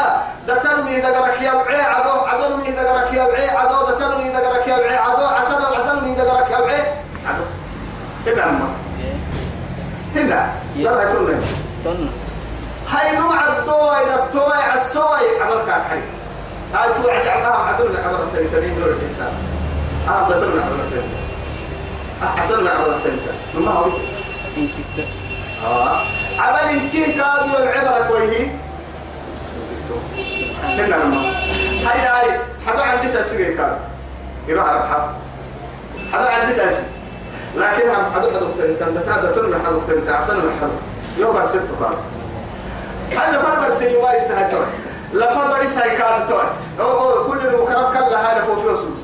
دتنمي 0.48 1.00
دقرك 1.00 1.42
يا 1.42 1.52
وعي 1.52 1.82
عدو. 1.82 2.18
عدلني 2.30 2.70
دقرك 2.70 3.12
يا 3.14 3.24
وعي 3.24 3.48
عدو. 3.50 3.86
دتنمي 3.88 4.28
دقرك 4.28 4.68
يا 4.68 4.76
وعي 4.76 4.96
عدو. 4.96 5.24
عسل 5.24 5.62
عسلني 5.76 6.14
دقرك 6.14 6.50
يا 6.50 6.58
وعي 6.58 6.80
عدو. 7.28 7.44
هنا 8.26 8.44
أما. 8.44 8.68
هنا. 10.16 10.52
لا 10.76 11.12
تنمي 11.12 11.34
تن 11.84 12.08
هاي 12.90 13.16
نوع 13.16 14.00
إذا 14.02 14.24
الدواء 14.24 14.56
عالسواء 14.70 15.20
عمل 15.40 15.66
كان 15.66 15.82
حي 15.90 16.00
هاي 16.74 16.88
توعد 17.02 17.26
عمام 17.26 17.60
عدلنا 17.68 17.98
عمل 17.98 18.18
تاني 18.32 18.48
تاني 18.48 18.74
دور 18.74 18.88
الإنسان 18.88 19.32
آه 20.08 20.28
دتنا 20.28 20.62
عمل 20.62 20.90
تاني. 20.90 21.12
آه 22.22 22.40
عسلنا 22.40 22.70
عمل 22.70 23.02
تاني. 23.04 23.64
ما 23.66 23.72
هو؟ 23.72 23.86
انت 24.56 24.70
ت- 24.96 25.06
آه 25.66 26.00
عمل 26.38 26.58
انتي 26.78 27.04
كادو 27.12 27.56
العبرة 27.62 28.08
كويه 28.08 28.58
كنا 30.76 30.94
لما 30.96 31.20
هاي 31.86 32.00
هاي 32.00 32.40
حدا 32.66 32.82
عن 32.82 33.06
لسه 33.06 33.22
سوي 33.22 33.54
كان. 33.54 33.76
يروح 34.48 34.68
على 34.68 34.78
الحب 34.84 35.10
حدا 36.12 36.28
عن 36.30 36.48
لسه 36.48 36.70
شيء. 36.70 36.84
لكن 37.56 37.88
هم 37.88 38.12
حدا 38.14 38.30
تنتن 38.58 39.02
تتعدى 39.02 39.26
تنمي 39.28 39.54
حدا 39.66 39.78
تنتن 39.88 40.12
عسل 40.12 40.36
من 40.36 40.56
حدا 40.60 40.70
يوم 41.24 41.46
ست 41.46 41.54
كان. 41.80 41.94
أنا 43.28 43.38
فربر 43.42 43.74
سي 43.78 43.96
وايد 43.96 44.28
تهجر 44.28 44.64
لا 45.12 45.34
فربر 45.34 45.64
إسهاي 45.64 45.96
كاد 45.96 46.28
توي. 46.28 46.42
أو 46.80 47.24
كل 47.26 47.38
اللي 47.38 47.54
وكرب 47.56 47.92
كلا 47.92 48.32
هذا 48.32 48.44
فوق 48.44 48.58
فلوس 48.58 49.00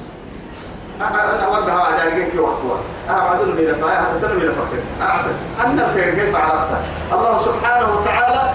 أنا 1.01 1.39
أنا 1.39 1.49
وقتها 1.49 1.81
على 1.83 2.11
ذلك 2.11 2.31
في 2.31 2.39
وقتها 2.39 2.79
بعدين 3.09 3.49
من 3.49 3.59
الفاية 3.59 3.97
حتى 3.97 4.19
تنمي 4.23 4.45
لفرقة 4.45 4.83
أحسن 5.03 5.33
أن 5.65 5.81
الخير 5.81 6.15
كيف 6.15 6.37
عرفتها 6.37 6.81
الله 7.13 7.39
سبحانه 7.39 7.87
وتعالى 7.97 8.53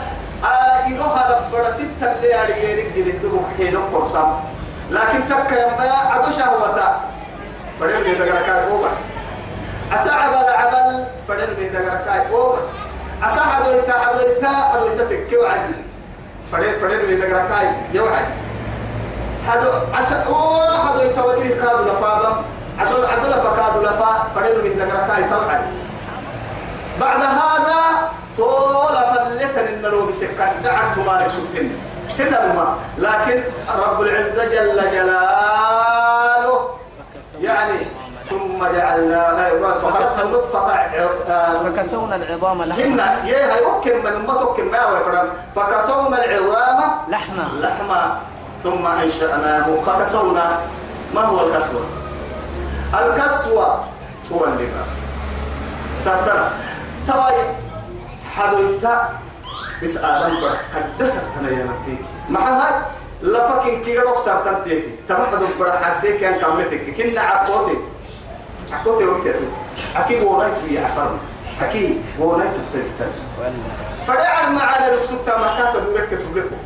يروها 0.87 1.37
ربنا 1.37 1.71
ستة 1.71 2.11
اللي 2.11 2.27
يعني 2.27 2.63
يريد 2.63 3.07
يدوه 3.07 3.41
حين 3.57 3.77
قرصام 3.93 4.39
لكن 4.91 5.19
تك 5.29 5.51
يا 5.51 5.91
عدو 6.11 6.31
شهوتا 6.31 6.99
فريم 7.79 7.99
من 8.07 8.17
دقركاي 8.17 8.71
أوبا 8.71 8.89
أسا 9.93 10.09
عبل 10.11 10.49
عبل 10.49 11.05
فريم 11.27 11.49
من 11.59 11.71
دقركاي 11.73 12.29
أوبا 12.31 12.59
أسا 13.23 13.41
عدويتا 13.41 13.91
عدويتا 13.91 14.47
عدويتا 14.47 15.05
تكي 15.05 15.37
وعدي 15.37 15.73
فريم 16.51 16.79
فريم 16.81 17.09
من 17.09 17.19
دقركاي 17.19 17.67
يوعد. 17.93 18.25
هذا 19.47 19.87
عسى 19.93 20.15
أوه 20.27 20.69
هذا 20.69 21.03
يتودي 21.03 21.49
كادو 21.49 21.83
لفابا 21.83 22.43
عدو 22.81 23.05
عدو 23.05 23.27
لفكادو 23.27 23.81
لفا 23.81 24.11
فريم 24.35 24.57
من 24.63 24.77
دقركاي 24.77 25.23
توعد 25.29 25.61
بعد 26.99 27.21
هذا 27.21 28.09
طول 28.37 28.95
فلتن 28.95 29.73
إن 29.73 29.81
لو 29.81 30.05
بسكر 30.05 30.51
دعت 30.63 30.97
ما 30.97 31.25
يشكن 31.25 31.69
هنا 32.19 32.45
الماء 32.45 32.75
لكن 32.97 33.43
رب 33.79 34.01
العزة 34.01 34.45
جل 34.45 34.91
جلاله. 34.91 36.69
يعني 37.41 37.77
ثم 38.29 38.65
جعلنا 38.75 39.49
فخلقنا 39.83 40.23
النطفة. 40.23 40.61
فكسونا 41.63 42.15
العظام 42.15 42.63
لحما. 42.63 42.85
هنا 42.85 43.25
يا 43.25 43.57
يمكن 43.57 43.97
من 43.97 44.25
ما 44.27 44.33
تمكن 44.33 44.71
ما 44.71 44.79
فكسونا 45.55 46.25
العظام 46.25 46.79
لحما. 47.07 47.47
لحما. 47.59 48.17
ثم 48.63 48.87
أنشأناه. 48.87 49.67
فكسونا. 49.85 50.59
ما 51.13 51.21
هو 51.21 51.47
الكسوة؟ 51.47 52.00
الكسوة. 52.93 53.83
هو 54.33 54.45
اللباس 54.45 54.99
ساتنا 56.05 56.49
تواي 57.07 57.35
حدويتا. 58.35 59.09
بس 59.83 59.97
آدم 59.97 60.41
بر 60.41 60.55
حدثت 60.75 61.23
أنا 61.39 61.49
يا 61.49 61.65
نتيتي 61.65 62.09
معها 62.29 62.85
لفكين 63.21 63.83
كي 63.83 63.99
ساتن 64.25 64.63
تيتي. 64.63 64.95
تبع 65.09 65.25
حدو 65.25 65.45
بر 65.59 65.71
حدتي 65.71 66.17
كان 66.17 66.39
كاملتك. 66.39 66.95
كنا 66.97 67.21
عقوتي. 67.21 67.77
عقوتي 68.71 69.05
وقتي 69.05 69.33
أكيد 69.95 70.23
ونايت 70.23 70.53
يا 70.71 70.85
عفر 70.85 71.17
أكيد 71.61 72.01
ونايت 72.19 72.51
تفتح 72.73 73.05
ولا 73.39 73.51
فدع 74.07 74.49
معنا 74.49 74.95
لسكتا 74.95 75.37
ما 75.37 75.57
كانت 75.57 75.77
تقولك 75.77 76.09
تبلكه 76.09 76.57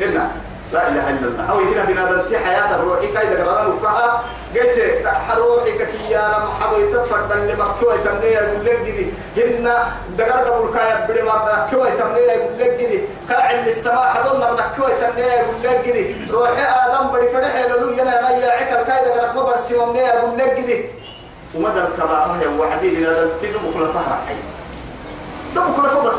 هنا 0.00 0.30
لا 0.72 0.88
إله 0.88 1.10
إلا 1.10 1.28
الله. 1.28 1.50
أو 1.50 1.58
هنا 1.58 1.84
بنادلتي 1.84 2.38
حياة 2.38 2.74
الروحي 2.76 3.12
كايدا 3.12 3.44
قرانا 3.44 3.68
وكها 3.68 4.24
قلت 4.54 5.06
حروحي 5.28 5.72
كيانا 5.72 6.38
محضو 6.38 6.78
يتفرد 6.80 7.32
اللي 7.32 7.54
مكوي 7.54 7.98
تمنية 8.04 8.38
يقول 8.38 8.64
لك 8.64 8.80
جدي 8.80 9.06
هنا 9.36 9.92
دقر 10.18 10.50
قبل 10.50 10.74
كايا 10.74 11.06
بدي 11.08 11.22
ما 11.22 11.68
كوي 11.70 11.90
تمنية 11.90 12.32
يقول 12.32 12.58
لك 12.58 12.80
جدي. 12.80 13.00
كاعل 13.28 13.68
السماء 13.68 14.06
حضرنا 14.14 14.52
من 14.52 14.60
كوي 14.76 14.92
تمنية 15.00 15.32
يقول 15.32 15.54
لك 15.62 15.84
جدي. 15.86 16.32
روحي 16.32 16.62
آدم 16.62 17.08
بدي 17.12 17.28
فرح 17.28 17.56
لولو 17.68 17.90
ينا 17.92 18.30
يا 18.30 18.50
عكل 18.50 18.86
كايدا 18.92 19.20
قرق 19.20 19.34
مبر 19.36 19.56
سيومنية 19.68 20.02
يقول 20.06 20.38
لك 20.38 20.58
جدي. 20.58 20.84
ومدى 21.54 21.80
الكباها 21.80 22.42
يا 22.42 22.48
وعدي 22.58 22.90
بنادلتي 22.90 23.46
دمك 23.46 23.76
لفها 23.76 24.18
حي. 24.28 24.34
دمك 25.54 25.78
لفها 25.78 26.02
بس. 26.02 26.18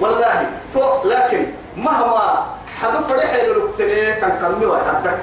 والله 0.00 0.46
تو 0.74 1.08
لكن 1.08 1.46
مهما 1.76 2.46
حدو 2.82 2.98
فرح 3.08 3.34
له 3.34 3.54
لكتني 3.54 4.12
تنكرمي 4.12 4.66
وحدك 4.66 5.18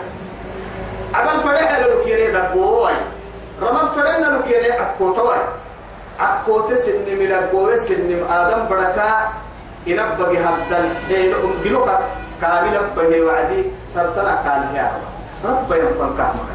عمل 1.14 1.44
فرح 1.44 1.80
له 1.80 1.88
لكيري 1.88 2.32
دبوي 2.32 2.92
رمض 3.62 3.88
فرح 3.96 4.16
له 4.16 4.38
لكيري 4.38 4.72
عكو 4.72 5.14
توي 5.14 5.38
عكو 6.20 6.60
تسن 6.60 7.06
من 7.20 7.32
البوي 7.32 7.78
سن 7.78 8.26
آدم 8.30 8.68
بركا 8.70 9.30
ينبغي 9.88 10.38
هدن. 10.38 10.86
حين 11.08 11.34
أمجلوك 11.34 11.90
كامل 12.42 12.76
به 12.96 13.22
وعدي. 13.22 13.62
سرطنا 13.94 14.34
قال 14.46 14.76
يا 14.76 14.92
رب 15.46 15.72
ينفن 15.74 16.18
كامل 16.18 16.52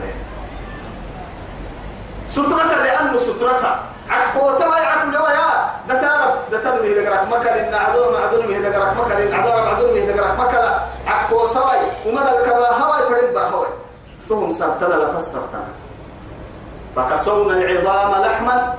سترك 2.30 2.70
لأنه 2.84 3.18
سترك 3.18 3.64
عكو 4.10 4.50
توي 4.60 4.80
عكو 4.80 5.10
لويا 5.10 5.48
دتارب 5.88 6.34
دتر 6.52 6.82
مي 6.82 6.94
دغرك 6.94 7.22
مكل 7.30 7.48
ان 7.48 7.74
عدو 7.74 8.12
معدون 8.12 8.46
مي 8.46 8.58
دغرك 8.58 8.92
مكل 9.00 9.12
ان 9.12 9.34
عدو 9.34 9.50
معدون 9.64 9.92
مي 9.92 10.00
دغرك 10.00 10.38
مكل 10.38 10.64
عكو 11.06 11.46
سوي 11.46 11.80
ومدى 12.06 12.30
الكبا 12.38 12.68
هواي 12.68 13.02
فرد 13.08 13.34
با 13.34 13.42
هواي 13.42 13.68
تهم 14.28 14.52
سرتنا 14.52 14.94
لفسرتنا 14.94 15.68
فكسونا 16.96 17.54
العظام 17.54 18.22
لحما 18.22 18.74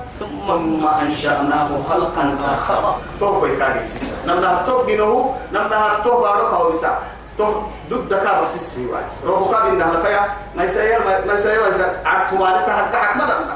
ثم 0.46 0.86
أنشأناه 0.86 1.68
خلقا 1.90 2.36
آخر. 2.54 2.96
توبي 3.20 3.56
كاري 3.56 3.84
سيسا. 3.84 4.16
نمنا 4.26 4.62
توب 4.66 4.86
بينه 4.86 5.34
نمنا 5.52 6.00
توب 6.04 6.20
بارك 6.20 6.52
أو 6.52 6.70
بسا 6.70 6.98
تو 7.38 7.62
ضد 7.90 8.14
كا 8.14 8.42
بس 8.42 8.54
السيواج 8.54 9.04
روبو 9.26 9.44
كا 9.50 9.64
بينها 9.64 9.94
لفيا. 9.94 10.22
ما 10.56 10.64
يسير 10.64 10.98
ما 11.26 11.34
يسير 11.34 11.60
ما 11.62 11.68
يسير 11.68 11.90
عرفت 12.04 12.32
والدها 12.32 12.76
حق 12.76 12.96
حق 12.96 13.16
مرنا 13.16 13.54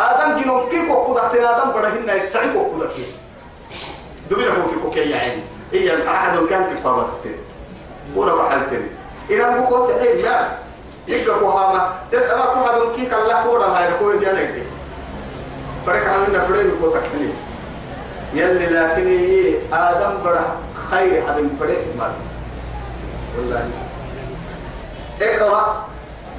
آدم 0.00 0.42
جنوم 0.42 0.68
كي 0.68 0.86
كوكو 0.86 1.14
دكتين 1.14 1.44
آدم 1.44 1.70
بدهن 1.70 2.16
يسعي 2.16 2.52
كوكو 2.52 2.78
دكتين 2.78 3.06
دبنا 4.30 4.48
هو 4.48 4.68
في 4.68 4.76
كوكي 4.82 5.10
يا 5.10 5.18
عيني. 5.18 5.42
هي 5.72 6.08
أحد 6.08 6.38
كان 6.50 6.68
في 6.68 6.82
فاوتين 6.82 7.38
ولا 8.16 8.34
بحالتين 8.34 8.88
إلى 9.30 9.60
بكو 9.60 9.86
تعيد 9.86 10.20
يا 10.20 10.58
يبقى 11.08 11.38
كوهاما 11.38 11.92
تتأمى 12.12 12.42
كوها 12.42 12.96
كي 12.96 13.06
كلا 13.06 13.42
كورا 13.42 13.66
هاي 13.66 13.98
كوي 13.98 14.18
دي 14.18 14.30
أنا 14.30 14.48
فرق 15.86 16.08
عملنا 16.08 16.44
فريم 16.44 16.78
كو 16.80 16.90
تكني 16.90 17.28
يلي 18.34 18.66
لكن 18.66 19.54
آدم 19.72 20.16
بدا 20.24 20.44
خير 20.90 21.22
هذا 21.22 21.48
فريق 21.60 21.84
ما 21.98 22.12
والله 23.38 23.68
اقرأ 25.22 25.86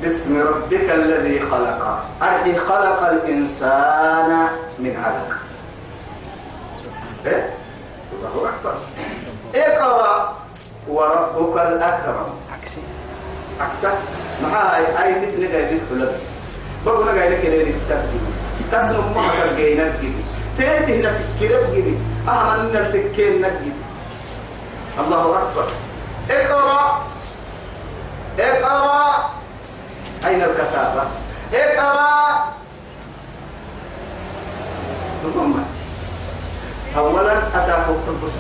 باسم 0.02 0.42
ربك 0.42 0.90
الذي 0.90 1.40
خلق 1.40 2.04
أرحي 2.22 2.56
خلق 2.56 3.10
الإنسان 3.10 4.48
من 4.80 5.04
علق 5.06 5.38
إيه؟ 7.26 7.50
الله 8.14 8.50
أكبر 8.50 8.76
اقرأ 9.56 10.36
وربك 10.88 11.62
الأكرم 11.62 12.30
عكسه. 13.60 13.94
أي 14.44 15.04
أي 15.04 15.14
تتنقى 15.14 15.62
يدك 15.64 15.82
حلب 15.90 16.10
بقول 16.86 17.08
لك 17.08 17.22
أيدك 17.22 17.46
اللي 17.46 17.66
تكتب 17.66 18.10
كسر 18.72 19.02
ما 19.02 19.22
ترجعنا 19.42 19.94
كده 20.02 20.80
تيجي 20.80 21.02
هنا 21.02 21.14
تكيرت 21.38 21.76
كده 21.76 21.98
أن 22.56 22.70
نتكين 22.74 23.42
نجد 23.42 23.74
الله 25.00 25.42
أكبر. 25.42 25.68
اقرأ. 26.30 27.02
اقرأ. 28.40 29.30
أين 30.26 30.42
الكتابة؟ 30.44 31.04
اقرأ. 31.54 32.46
ثم 35.34 35.54
أولا 36.98 37.38
أسافر 37.58 37.96
بس 38.26 38.32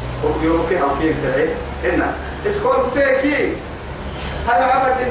يوكي 0.43 0.75
كيف 1.01 1.15
تعي 1.23 1.49
إن 1.93 2.11
اسكول 2.47 2.75
فيكي. 2.93 3.53
هل 4.47 4.63
عفت 4.63 5.01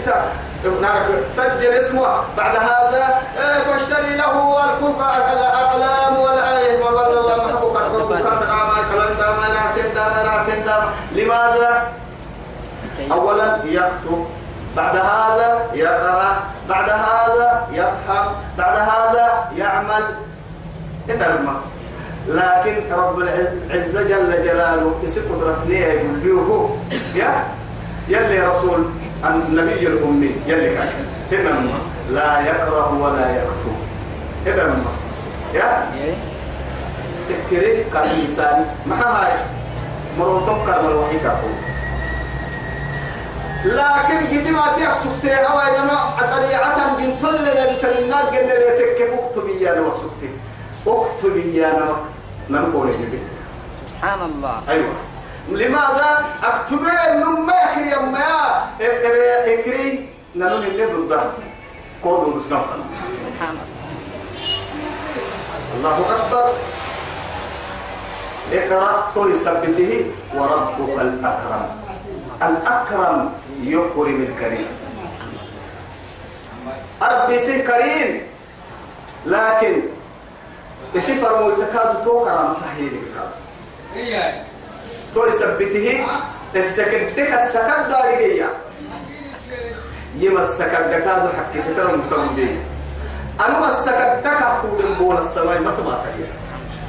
نعرف 0.83 1.33
سجل 1.33 1.67
اسمه 1.67 2.07
بعد 2.37 2.57
هذا 2.57 3.23
آه، 3.39 3.59
فاشتري 3.59 4.17
له 4.17 4.33
الأقلام 5.33 6.17
والآية 6.17 6.65
لماذا؟ 11.15 11.89
كي 12.97 13.13
أولا 13.13 13.59
يكتب 13.65 14.27
بعد 14.77 14.97
هذا 14.97 15.67
يقرأ 15.75 16.37
بعد 16.69 16.91
هذا 16.91 17.69
يفهم 17.73 18.27
بعد 18.59 18.77
هذا 18.77 19.51
يعمل 19.57 20.05
إنما 21.11 21.61
لكن 22.29 22.93
رب 22.93 23.19
العزة 23.19 24.03
جل 24.03 24.45
جلاله 24.45 24.95
يسي 25.03 25.21
قدرتني 25.21 25.81
يقول 25.81 26.21
له 26.25 26.79
يا 27.15 27.45
يلي 28.09 28.41
رسول 28.41 28.85
النبي 29.29 29.87
الأمي 29.87 30.31
يلي 30.47 30.75
كان. 30.75 30.89
إنما 31.33 31.79
لا 32.11 32.41
يقرأ 32.41 32.89
ولا 32.89 33.37
يكتب 33.37 33.77
إنما 34.47 34.85
يا؟ 35.55 35.89
تكري 37.29 37.85
كان 37.85 38.03
إنسان 38.03 38.67
ما 38.87 38.97
هاي؟ 39.01 39.33
مروتم 40.19 40.67
كان 40.67 40.85
مروحي 40.85 41.19
كاكو 41.19 41.49
لكن 43.65 44.19
قد 44.27 44.49
ما 44.49 44.65
تيحسبتي 44.77 45.35
أو 45.35 45.59
إنما 45.59 45.97
طبيعة 46.21 46.97
بنت 46.97 47.23
لنا 47.25 47.73
بتناق 47.73 48.35
إن 48.35 48.49
ريتك 48.49 49.01
اكتبي 49.01 49.65
يا 49.65 49.75
نو 49.75 49.95
سبتي 49.95 50.31
اكتبي 50.87 51.57
يا 51.57 51.73
نو 51.79 51.95
نقول 52.51 52.95
سبحان 53.89 54.19
الله. 54.21 54.61
أيوة. 54.69 54.95
لماذا؟ 55.49 56.25
اكتبي 56.43 56.91
النم 57.11 57.47
ما 57.47 57.53
يخري 57.53 57.93
يما 57.93 58.19
يا 58.81 59.55
اكري 59.55 60.09
نانو 60.35 60.57
اللي 60.57 60.87
كودو 62.03 62.39
نسنفنا 62.39 62.85
سبحان 63.25 63.57
الله 65.77 65.99
أكبر. 66.17 66.53
اقرأ 68.53 69.11
طول 69.15 69.37
سبته. 69.37 70.05
وربك 70.35 71.01
الأكرم. 71.01 71.67
الأكرم 72.43 73.33
يكرم 73.61 74.27
الكريم. 74.29 74.67
ربي 77.03 77.39
سي 77.39 77.63
كريم. 77.63 78.23
لكن 79.27 79.83
بسفر 80.97 81.45
ملتكاد 81.45 82.05
توقع 82.05 82.43
متحيل 82.43 82.91
بكاد 82.91 83.31
طول 85.15 85.33
سبته 85.33 86.07
السكدك 86.57 87.19
السكد 87.19 87.89
دارجية 87.89 88.47
يما 90.19 90.41
السكد 90.41 90.91
كادو 90.91 91.29
حكي 91.29 91.61
ستر 91.61 91.97
مكتمدين 91.97 92.61
أنا 93.41 93.59
ما 93.61 93.69
السكدك 93.79 94.43
أقول 94.43 94.95
بول 94.99 95.19
السماء 95.19 95.61
ما 95.61 95.71
تباتي 95.71 96.25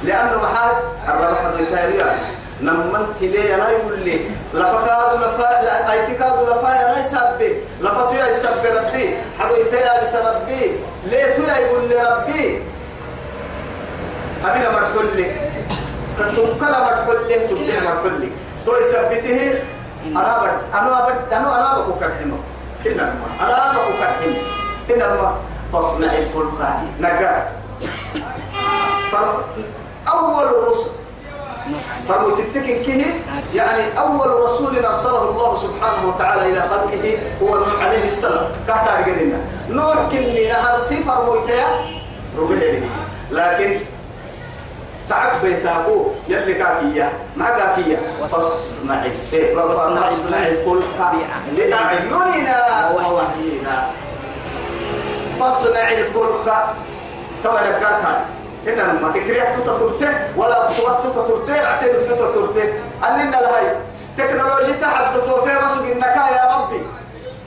لأنه 0.04 0.42
محال 0.42 0.74
الربح 1.08 1.42
ذو 1.44 1.58
التاريخ 1.58 2.22
نمن 2.62 3.06
تلي 3.20 3.54
أنا 3.54 3.70
يقول 3.70 3.98
لي 3.98 4.20
لفكاد 4.54 5.12
لفا 5.16 5.62
لا 5.62 5.92
ايتكاد 5.92 6.32
لفا 6.48 6.72
أنا 6.72 6.98
يسبي 6.98 7.56
لفتو 7.80 8.14
يا 8.14 8.26
يسبي 8.26 8.68
ربي. 8.68 9.16
حدو 9.38 9.54
يتيا 9.54 10.02
بس 10.02 10.14
ربي. 10.14 10.72
ليتو 11.10 11.42
يا 11.42 11.56
يقول 11.56 11.88
لي 11.88 12.02
ربي. 12.02 12.62
مرحول 14.44 15.16
لي. 15.16 15.45
أنا 20.06 20.60
أنا 20.74 21.08
كنا 21.30 21.40
ما 23.58 23.70
أنا 23.70 23.78
بكو 23.78 23.98
كرحمه 23.98 24.36
كنا 24.88 25.08
ما 25.08 25.34
فصنع 25.72 26.12
الفلك 26.12 26.60
نجار 27.00 27.46
أول 30.08 30.44
الرسل 30.44 30.90
فرموا 32.08 32.30
تتكن 32.30 32.82
كه 32.84 33.04
يعني 33.54 33.98
أول 33.98 34.30
رسول 34.44 34.84
أرسله 34.84 35.30
الله 35.30 35.56
سبحانه 35.56 36.08
وتعالى 36.08 36.52
إلى 36.52 36.60
خلقه 36.60 37.18
هو 37.42 37.58
نوح 37.58 37.82
عليه 37.84 38.04
السلام 38.08 38.48
كهتا 38.68 39.00
رجلنا 39.00 39.40
نوح 39.68 39.96
كني 40.12 40.48
نهر 40.48 40.78
سفر 40.78 41.28
ربه 42.38 42.82
لكن 43.30 43.76
تعب 45.08 45.32
بيساقو 45.42 46.06
يلي 46.28 46.54
كاكية. 46.54 47.12
ما 47.36 47.50
كاكية. 47.50 47.96
فاصنع 48.28 49.04
إيه، 49.32 49.54
فاصنع 49.54 50.08
الفلك. 50.08 50.84
بأعيننا 51.56 52.90
ووحينا. 52.90 53.90
فاصنع 55.40 55.90
الفلك. 55.90 56.64
كما 57.44 57.54
ذكرت. 57.54 58.02
هنا 58.66 58.92
ما 58.92 59.12
تكريك 59.12 59.48
تتطرته 59.56 60.12
ولا 60.36 60.66
تصوت 60.66 60.96
تتطرته 61.04 61.64
أعتبر 61.64 62.00
تتطرته 62.00 62.72
أننا 63.08 63.36
لهي 63.36 63.76
تكنولوجيا 64.18 64.76
توفي 65.26 65.54
مسوق 65.64 65.86
إنك 65.86 66.16
يا 66.16 66.56
ربي. 66.56 66.80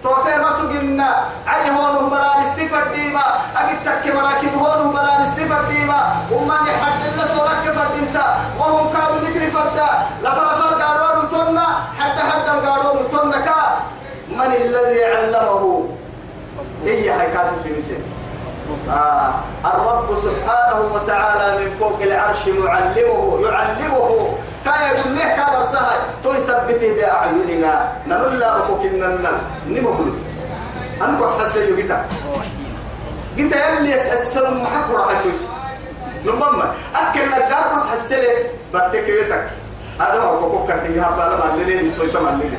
توفي 0.03 0.35
إن 0.81 1.01
عي 1.47 1.69
هون 1.69 2.09
برا 2.09 2.31
استفر 2.43 2.83
ديما. 2.95 3.23
أجد 3.57 3.77
تك 3.85 4.15
مراكب 4.15 4.53
هون 4.57 4.93
برا 4.93 5.23
استفر 5.23 5.61
ديما. 5.69 6.15
ومن 6.31 6.67
يحد 6.67 7.11
الناس 7.11 7.31
ورك 7.35 7.75
فرد 7.75 7.97
وهم 8.59 8.93
كانوا 8.93 9.19
ذكر 9.25 9.49
فردا. 9.49 9.89
لفرفر 10.23 10.81
قارون 10.81 11.29
تنا 11.29 11.67
حتى 11.99 12.19
حتى 12.19 12.51
القارون 12.51 13.09
تنا 13.11 13.39
كا. 13.45 13.61
من 14.29 14.53
الذي 14.55 15.05
علمه؟ 15.05 15.85
هي 16.85 17.13
حكاية 17.13 17.51
في 17.63 17.77
مثل 17.77 17.97
آه. 18.91 19.33
الرب 19.65 20.17
سبحانه 20.17 20.81
وتعالى 20.93 21.65
من 21.65 21.75
فوق 21.79 21.99
العرش 22.01 22.47
معلمه 22.47 23.39
يعلمه. 23.43 24.33
كان 24.69 24.95
يقول 24.95 25.15
له 25.15 25.23
كان 25.23 25.65
سهل 25.71 25.99
تو 26.23 26.33
يثبته 26.33 26.93
بأعيننا 26.95 27.91
نقول 28.07 28.39
لا 28.39 28.57
بكوك 28.57 28.85
إننا 28.85 29.31
نمو 29.67 29.91
بلس 29.91 30.21
أنا 31.01 31.19
بس 31.19 31.29
حسن 31.41 31.73
يجيتا 31.73 32.05
جيتا. 33.35 33.69
يلي 33.69 34.13
السلام 34.13 34.63
محك 34.63 34.89
راح 34.89 35.21
تشوش 35.21 35.41
نمما 36.25 36.73
أكل 36.95 37.25
نجار 37.27 37.65
بس 37.75 37.85
حسن 37.91 38.23
بتك 38.73 39.05
بيتك 39.05 39.49
هذا 39.99 40.19
هو 40.21 40.39
كوكو 40.39 40.67
كرتي 40.67 40.99
هذا 40.99 41.25
ما 41.39 41.63
لين 41.63 41.85
يسوي 41.87 42.09
سما 42.09 42.29
لين 42.29 42.53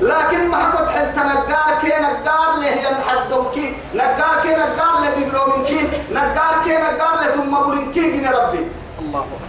لكن 0.00 0.48
ما 0.48 0.56
حكت 0.56 0.88
حتى 0.88 1.20
نجار 1.20 1.70
كي 1.80 1.86
نجار 1.86 2.50
له 2.60 2.66
ينحدم 2.66 3.44
كي. 3.54 3.74
نجار 3.94 4.34
كي 4.42 4.48
نجار 4.48 4.94
له 5.02 5.10
دبلومين 5.18 5.64
كي. 5.66 5.80
نجار 6.10 6.54
كي 6.64 6.70
نجار 6.70 7.14
له 7.20 7.26
ثم 7.36 7.50
بولين 7.50 7.92
كي. 7.92 8.26
ربي. 8.26 8.62
الله 8.98 9.20
أكبر. 9.20 9.47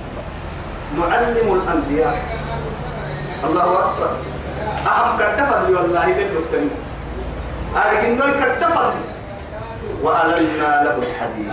معلم 0.98 1.62
الأنبياء. 1.62 2.18
الله 3.44 3.80
أكبر. 3.80 4.12
أهم 4.88 5.18
كتفر 5.18 5.68
لي 5.68 5.74
والله 5.74 6.06
للمكتمين 6.08 6.70
أرجع 7.76 8.08
إنه 8.08 8.26
كتفر 8.26 8.94
وألنا 10.02 10.84
له 10.84 10.96
الحديد 10.98 11.52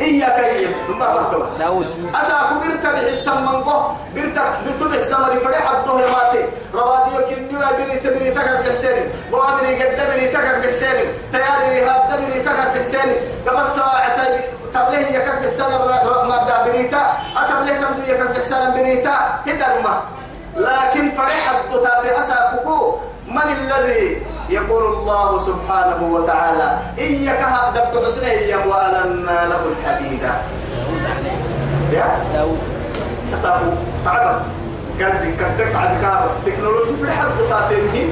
إياك 0.00 0.38
إياك 0.38 0.74
نما 0.88 1.06
بحثوا 1.06 1.46
داود. 1.58 1.86
أسا 2.14 2.38
كبرت 2.50 2.84
بحسن 2.94 3.42
من 3.42 3.62
قه 3.62 3.96
برت 4.14 4.38
بتبع 4.66 5.00
سمري 5.00 5.40
فريح 5.40 5.70
الضوء 5.70 6.02
ماتي. 6.14 6.42
رواديو 6.74 7.20
كنيو 7.28 7.60
بني 7.78 7.96
تبني 8.00 8.30
تكر 8.30 8.56
بحسين. 8.62 9.10
وابني 9.32 9.82
قد 9.82 10.00
بني 10.10 10.28
تكر 10.28 10.56
بحسين. 10.62 11.06
تياري 11.32 11.80
هاد 11.84 12.10
بني 12.20 12.40
تكر 12.40 12.68
بحسين. 12.74 13.10
قبل 13.46 13.70
ساعة 13.76 14.18
تبليه 14.74 15.06
يكر 15.06 15.36
بحسين. 15.42 15.70
ما 16.28 16.36
دا 16.48 16.56
بنيتا. 16.66 17.02
أتبليه 17.36 17.76
تمدو 17.80 18.02
يكر 18.08 18.26
بحسين 18.32 18.70
بنيتا. 18.70 19.16
هدا 19.46 19.76
الماء 19.76 20.02
لكن 20.56 21.10
فريح 21.16 21.44
أسا 22.18 22.60
كوكو 22.64 22.98
من 23.26 23.42
الذي 23.42 24.22
يقول 24.52 24.84
الله 24.92 25.38
سبحانه 25.38 26.00
وتعالى 26.12 26.78
إياك 26.98 27.40
هدب 27.42 28.04
حسني 28.06 28.54
وألنا 28.54 29.38
له 29.50 29.60
الحديد. 29.72 30.22
يا؟ 31.92 32.06
داود 32.34 32.58
أسابو 33.34 33.70
تعبر 34.04 34.40
لي 34.98 35.32
كنتك 35.32 35.74
عن 35.74 36.00
كار 36.02 36.30
تكنولوجي 36.46 36.96
في 37.04 37.10
حد 37.12 37.38
قاتلني 37.50 38.04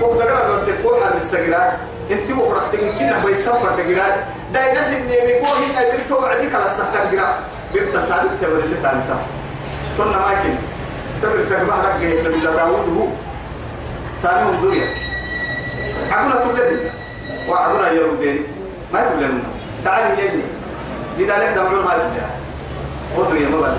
وقد 0.00 0.22
قرر 0.22 0.54
رد 0.62 0.68
الكوحة 0.68 1.10
بالسجرات 1.14 1.72
إنت 2.10 2.30
وقرأت 2.30 2.74
يمكن 2.74 3.04
أبو 3.04 3.28
يسافر 3.28 3.70
تجرات 3.78 4.14
داي 4.52 4.72
ناس 4.74 4.92
اللي 4.92 5.20
بيقول 5.26 5.56
هنا 5.70 5.90
بيرتو 5.90 6.18
عديك 6.26 6.54
على 6.54 6.64
السحر 6.64 7.10
جرات 7.12 7.34
بيرتا 7.72 8.06
تعبت 8.08 8.30
تقول 8.40 8.60
اللي 8.60 8.76
تعبتها 8.82 9.18
كنا 9.98 10.18
ماكن 10.26 10.54
تبر 11.22 11.36
لك 11.84 12.00
جيت 12.00 12.26
من 12.26 12.40
داوود 12.42 12.88
هو. 12.98 13.06
سامي 14.16 14.50
الدنيا 14.50 14.86
عقنا 16.10 16.34
تبلد 16.44 16.90
وعقنا 17.48 17.90
يهودين 17.90 18.44
ما 18.92 19.02
تبلد 19.02 19.42
تعال 19.84 20.18
يجي 20.18 20.42
دي 21.18 21.24
ذلك 21.24 21.48
دمعون 21.56 21.84
ما 21.84 21.92
تبلد 21.92 22.22
ودنيا 23.16 23.48
ما 23.48 23.60
بعد 23.60 23.76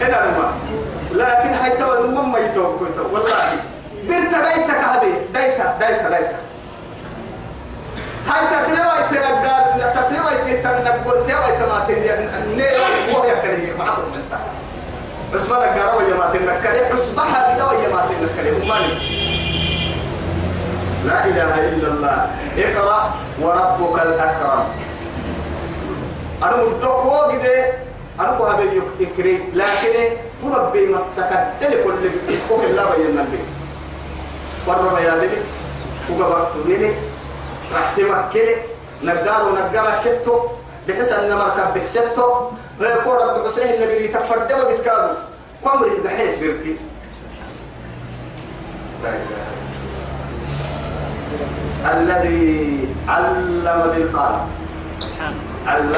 هنا 0.00 0.24
الماء 0.24 0.52
لكن 1.12 1.54
هاي 1.54 1.70
تو 1.70 1.92
المم 2.04 2.32
ما 2.32 2.38
يتوب 2.38 2.80
والله. 3.12 3.32
بنت 4.02 4.34
دايتك 4.34 4.70
هذه 4.74 5.12
دايتا 5.34 5.76
دايتا 5.80 6.08
دايتا 6.08 6.36
هاي 8.28 8.46
تتلوى 8.46 9.08
تنقال 9.10 9.92
تتلوى 9.94 10.62
تنقل. 10.62 11.26
تيوى 11.26 11.56
تماتين 11.58 12.28
نير 12.56 12.80
وهي 13.16 13.32
كريه 13.42 13.72
معطل 13.78 14.02
منتا 14.02 14.38
بس 15.34 15.48
ما 15.48 15.56
نقارا 15.56 15.94
ويا 15.94 16.14
ما 16.14 16.30
تنكري 16.32 16.94
اصبحها 16.94 17.54
بدا 17.54 17.64
ويا 17.64 17.88
ما 17.88 18.06
تنكري 18.08 18.50
هماني 18.64 19.23
لا 21.06 21.24
إله 21.24 21.52
إلا 21.68 21.88
الله. 21.88 22.18
اقرأ 22.58 23.00
وربك 23.40 23.96
الأكرم. 24.02 24.64
أنا 26.42 26.56
مدوك 26.56 27.04
وجده 27.06 27.72
أنا 28.20 28.30
كو 28.38 28.44
هبي 28.44 28.82
يكري. 29.00 29.34
لكن 29.54 29.94
ربي 30.44 30.86
مسك 30.86 31.30
دل 31.60 31.84
كل 31.84 32.02
كو 32.48 32.56
كلا 32.56 32.84
بينا 32.96 33.20
لي 33.32 33.40
ورب 34.66 34.98
يا 34.98 35.14
لي 35.20 35.28
وقت 36.20 36.52
لي 36.66 36.92
رحت 37.74 38.00
مكة. 38.00 38.48
نجار 39.04 39.40
ونجار 39.48 39.88
كتو. 40.04 40.36
بحيث 40.88 41.12
أن 41.12 41.32
مركب 41.32 41.74
بحسته 41.74 42.50
ويقول 42.80 43.16
رب 43.24 43.46
حسين 43.46 43.74
النبي 43.74 44.08
تفردم 44.08 44.60
بتكادو 44.68 45.14
كم 45.64 45.82
ريد 45.84 46.08
حيث 46.08 46.38
برتي 46.40 46.76
لا 49.02 49.08
إله 49.08 49.44
الذي 51.84 52.88
علم 53.08 53.64
بالقلم. 53.92 54.46
سبحان 55.00 55.34
علم 55.66 55.92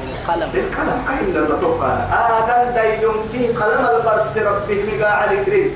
بالقلم. 0.00 0.48
بالقلم. 0.54 0.98
أين 1.10 1.34
لما 1.34 1.56
تبقى 1.62 1.92
آدم 2.12 2.74
دايلون 2.74 3.28
كي 3.32 3.46
قلم 3.48 3.84
البرس 3.96 4.36
ربه 4.36 4.78
مقا 4.88 5.10
على 5.10 5.44
كريم 5.44 5.70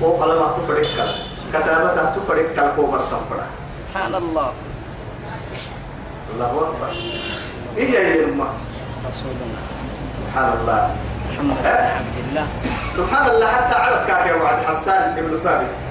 وقلم 0.00 0.40
تفرق 0.56 0.88
كتابة 1.52 1.98
تفرق 2.16 2.54
كالكوبر 2.56 2.98
صفرا 2.98 3.46
سبحان 3.76 4.14
الله. 4.14 4.52
الله 6.34 6.50
أكبر. 6.50 6.90
إيه 7.76 7.90
يا 7.90 8.00
يما؟ 8.22 8.48
رسولنا 9.08 9.60
سبحان 10.20 10.48
الله. 10.60 10.80
محمد 11.30 11.56
بن 11.62 11.66
عبد 11.66 12.18
الله 12.28 12.46
سبحان 12.96 13.26
الله. 13.30 13.46
حتى 13.46 13.74
عرض 13.74 14.06
كافي 14.06 14.32
وعد 14.32 14.58
حسان 14.68 15.14
بن 15.16 15.36
ثابت. 15.44 15.89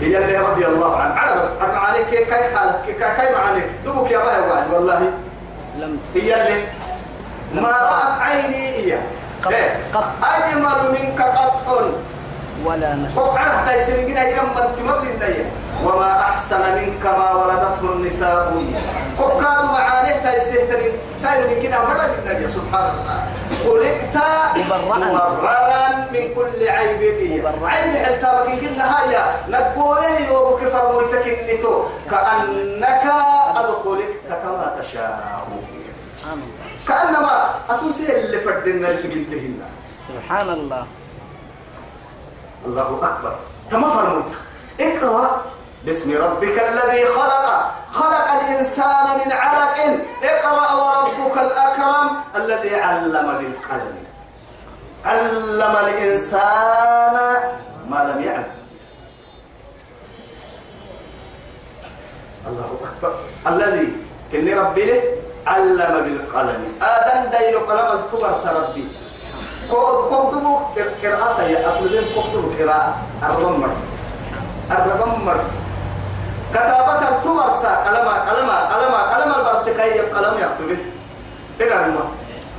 هي 0.00 0.18
اللي 0.18 0.38
رضي 0.38 0.66
الله 0.66 0.96
عنه. 0.96 1.14
عرض 1.14 1.38
بس 1.38 1.50
أرمى 1.60 1.74
عليك 1.74 2.06
كي 2.06 2.24
كي 2.24 2.56
حالك 2.56 2.82
كي 2.86 2.92
كي 2.92 3.34
معانيك. 3.34 3.66
دبك 3.86 4.10
يا 4.10 4.18
باي 4.18 4.50
وعد 4.50 4.72
والله. 4.72 5.10
لم 5.78 5.98
هي 6.14 6.42
اللي 6.42 6.64
ما 7.54 7.68
رأت 7.68 8.20
عيني 8.20 8.68
هي. 8.68 8.98
قط-؟ 9.44 9.54
قط. 9.94 10.04
أجمل 10.22 10.92
منك 10.92 11.22
قط. 11.22 11.94
ولا 12.64 12.94
نسب 12.94 13.14
فوق 13.14 13.38
عرف 13.38 13.68
تايسن 13.68 14.06
جنا 14.06 14.28
يرم 14.28 14.44
من 14.44 14.72
تمر 14.76 15.00
للنية 15.00 15.50
وما 15.84 16.20
أحسن 16.20 16.62
منك 16.76 17.06
ما 17.06 17.32
ولدته 17.32 17.92
النساء. 17.92 18.64
فوق 19.16 19.42
كانوا 19.42 19.72
معانيه 19.72 20.22
تايسن 20.22 20.68
سائر 21.16 21.48
من 21.48 21.62
جنا 21.62 21.78
مرة 21.78 22.06
للنية 22.06 22.46
سبحان 22.46 22.90
الله 22.94 23.18
خلقت. 23.64 24.14
مبررا 24.56 25.88
من 26.12 26.24
كل 26.36 26.68
عيب 26.68 27.00
لي. 27.00 27.48
عيب 27.62 27.96
حتى 27.96 28.30
بكين 28.42 28.58
كلنا 28.60 28.86
هيا 29.00 29.24
نقوله 29.48 30.18
يوبك 30.18 30.68
فرمويتك 30.68 31.26
النتو 31.26 31.82
كأنك 32.10 33.04
قد 33.56 33.68
خلقت 33.84 34.28
كما 34.42 34.76
تشاء. 34.80 35.46
كأنما 36.88 37.54
أتوسي 37.70 38.20
اللي 38.20 38.40
فردنا 38.40 38.86
لسجنتهن 38.86 39.60
سبحان 40.08 40.48
الله. 40.48 40.86
الله 42.66 42.88
أكبر. 43.02 43.34
كما 43.70 43.88
فرموك. 43.90 44.32
اقرأ 44.80 45.42
باسم 45.84 46.08
ربك 46.16 46.56
الذي 46.58 47.04
خلق. 47.06 47.46
خلق 47.92 48.26
الإنسان 48.32 49.06
من 49.20 49.32
علق. 49.32 49.76
اقرأ 50.22 50.68
وربك 50.80 51.36
الأكرم 51.38 52.06
الذي 52.36 52.74
علم 52.76 53.26
بالقلم. 53.38 53.96
علم 55.04 55.76
الإنسان 55.86 57.16
ما 57.90 58.00
لم 58.08 58.18
يعلم. 58.24 58.54
الله 62.48 62.70
أكبر. 62.88 63.12
الذي 63.46 63.86
كني 64.32 64.54
ربي 64.54 64.84
له 64.84 65.02
علم 65.46 65.94
بالقلم. 66.04 66.62
آدم 66.82 67.30
داير 67.30 67.58
قلم 67.58 67.88
التبر 67.98 68.32
ربي. 68.60 68.86
قدموا 69.70 70.58
قراءة 71.02 71.42
يا 71.42 71.58
أطلبين 71.68 72.04
قدموا 72.16 72.50
قراءة. 72.58 72.92
الرمر 73.22 73.70
الرمر 74.70 75.38
كتابة 76.54 77.08
التبرسة 77.08 77.74
قلم 77.74 78.08
قلم 78.08 78.50
قلم 78.50 78.94
قلم 78.94 79.32
البرس 79.38 79.68
كي 79.68 79.98
قلم 80.00 80.34
يكتبه 80.38 80.78
كده 81.58 81.86
هما 81.86 82.04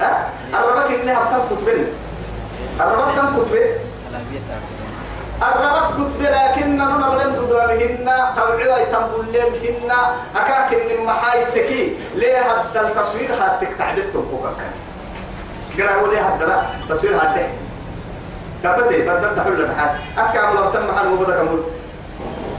ها؟ 0.02 0.30
الربك 0.54 0.92
إنها 0.92 1.20
بتم 1.24 1.56
كتبين 1.56 1.88
الربك 2.82 3.16
تم 3.16 3.44
كتبين 3.44 3.72
الربك 5.42 5.94
كتب 5.96 6.22
لكن 6.22 6.78
نحن 6.78 7.02
بلن 7.12 7.36
تدربهن 7.36 8.10
توعي 8.36 8.86
تنبلهن 8.86 9.92
أكاك 10.36 10.74
إن 10.74 11.06
محاي 11.06 11.46
تكي 11.46 11.96
ليه 12.16 12.38
هذا 12.42 12.82
التصوير؟ 12.88 13.30
هاتك 13.34 13.70
تعبت 13.78 14.04
تنفوكك 14.14 14.58
قرأ 15.78 15.96
وليه 16.02 16.20
هذا؟ 16.28 16.46
لا 16.46 16.96
تصوير 16.96 17.16
هاتك. 17.16 17.50
كبتي 18.64 19.02
بدل 19.02 19.36
تحل 19.36 19.62
الحال 19.62 19.90
أكا 20.18 20.40
عمل 20.40 20.74
تم 20.74 20.88
محل 20.88 21.08
وبدأ 21.08 21.36
كمول 21.36 21.64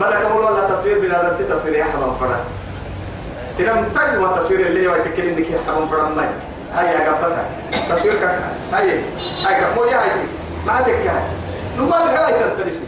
بدأ 0.00 0.20
كمول 0.20 0.42
ولا 0.44 0.74
تصوير 0.74 0.98
بلا 0.98 1.22
ذاتي 1.22 1.44
تصوير 1.44 1.76
يحرم 1.76 2.16
فرا 2.20 2.40
سلام 3.58 3.84
تاي 3.94 4.18
وتصوير 4.18 4.66
اللي 4.66 4.88
هو 4.88 4.94
يتكلم 4.94 5.36
إنك 5.36 5.50
يحرم 5.50 5.88
فرا 5.88 6.08
ماي 6.08 6.28
هاي 6.74 6.86
يا 6.86 7.10
قبتها 7.10 7.44
تصوير 7.90 8.14
كك. 8.14 8.38
هاي. 8.72 9.00
هاي 9.44 9.60
كمو 9.60 9.84
يا 9.84 9.96
هاي. 9.96 10.10
ما 10.66 10.80
تكها 10.80 11.22
نقول 11.78 11.92
هاي. 11.92 12.32
تنتلسي. 12.32 12.84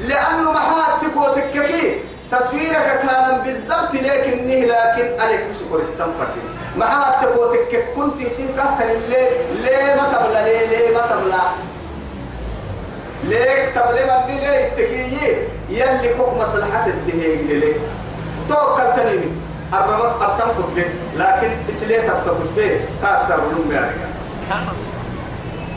لأنه 0.00 0.52
محاتك 0.52 1.16
وتككي 1.16 2.00
تصويرك 2.32 3.00
كان 3.02 3.40
بالضبط 3.44 3.94
لكنه 3.94 4.54
لكن 4.54 5.20
عليك 5.20 5.40
بسكر 5.50 5.80
السنفر 5.80 6.26
محاتك 6.76 7.36
وتكك 7.36 7.84
كنت 7.96 8.14
كهتن 8.56 9.00
ليه 9.08 9.30
ليه 9.62 9.94
ما 9.94 10.12
تبلا 10.12 10.44
ليه؟ 10.44 10.66
ليه 10.66 10.94
ما 10.94 11.00
تبلا 11.00 11.40
ليك؟ 13.24 13.72
تبلي 13.74 14.04
من 14.28 14.34
ليه 14.36 14.66
التكيي 14.68 15.36
يلي 15.70 16.14
كوك 16.18 16.34
مصلحة 16.34 16.86
الدهيق 16.86 17.40
ليه 17.48 17.76
توكل 18.48 18.96
تنمي 18.96 19.30
الرمق 19.72 20.22
أبتم 20.22 20.62
كتبه 20.62 20.84
لكن 21.16 21.50
إسلية 21.70 22.00
تبتم 22.00 22.34
كتبه 22.44 22.80
تأكسر 23.02 23.40
ولوم 23.44 23.72
يعني 23.72 23.90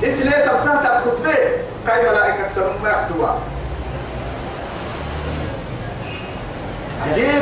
إسلية 0.04 0.46
تبتم 0.46 0.78
كتبه 1.12 1.36
كاي 1.88 2.02
ملائكة 2.10 2.48
سرم 2.48 2.74
ما 2.84 2.90
يكتبها 2.90 3.40
عجيب. 7.08 7.42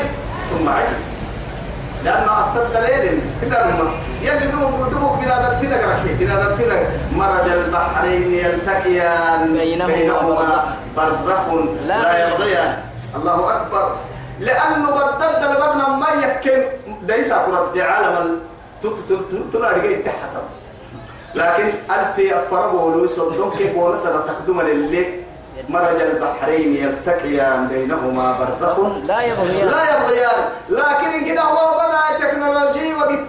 ثم 0.52 0.70
عجيب. 0.70 1.09
لأنه 2.04 2.32
أفتد 2.42 2.74
دليل 2.74 3.22
كده 3.42 3.64
لما 3.66 3.92
يلي 4.22 4.48
دوبك 4.48 4.92
دوبك 4.92 5.24
بنادم 5.24 5.60
تدق 5.62 5.82
ركي 5.90 6.14
بنادم 6.14 6.56
تدق 6.56 6.84
مرج 7.12 7.50
البحرين 7.52 8.34
يلتقيان. 8.34 9.54
بينهما 9.88 10.76
برزخ. 10.98 11.54
لا, 11.88 12.28
يرضيان. 12.28 12.78
الله 13.16 13.56
أكبر. 13.56 13.96
لأنه 14.40 14.92
بدلت 14.92 15.44
لبدنا 15.44 15.88
ما 15.88 16.08
يكن. 16.24 16.64
ليس 17.08 17.32
قرد 17.32 17.78
عالم 17.80 18.40
تنارجي 19.54 19.96
تحت 19.96 20.34
لكن 21.36 21.66
ألف 21.66 22.34
أفرق 22.34 22.74
ولو 22.74 23.06
يصدون 23.06 23.52
كيف 23.58 23.76
ونسى 23.76 24.10
تخدم 24.28 24.62
للي 24.62 25.20
مرج 25.70 26.02
البحرين 26.02 26.76
يلتقيان 26.76 27.68
بينهما 27.68 28.38
برزخ 28.40 28.80
لا 29.08 29.22
يبغيان 29.22 29.68
لا 29.68 29.84
يبغيان 29.84 30.40
لكن 30.70 31.08
إن 31.08 31.26
كده 31.26 31.42
هو 31.42 31.78
بدأ 31.78 32.20
تكنولوجي 32.20 32.94
وقد 32.94 33.28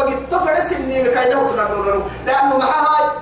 وقد 0.00 0.28
تفرد 0.32 0.64
سنين 0.70 1.04
كي 1.12 1.24
له 1.30 1.40
تنمونه 1.48 2.08
لأنه 2.26 2.56
معها 2.56 3.12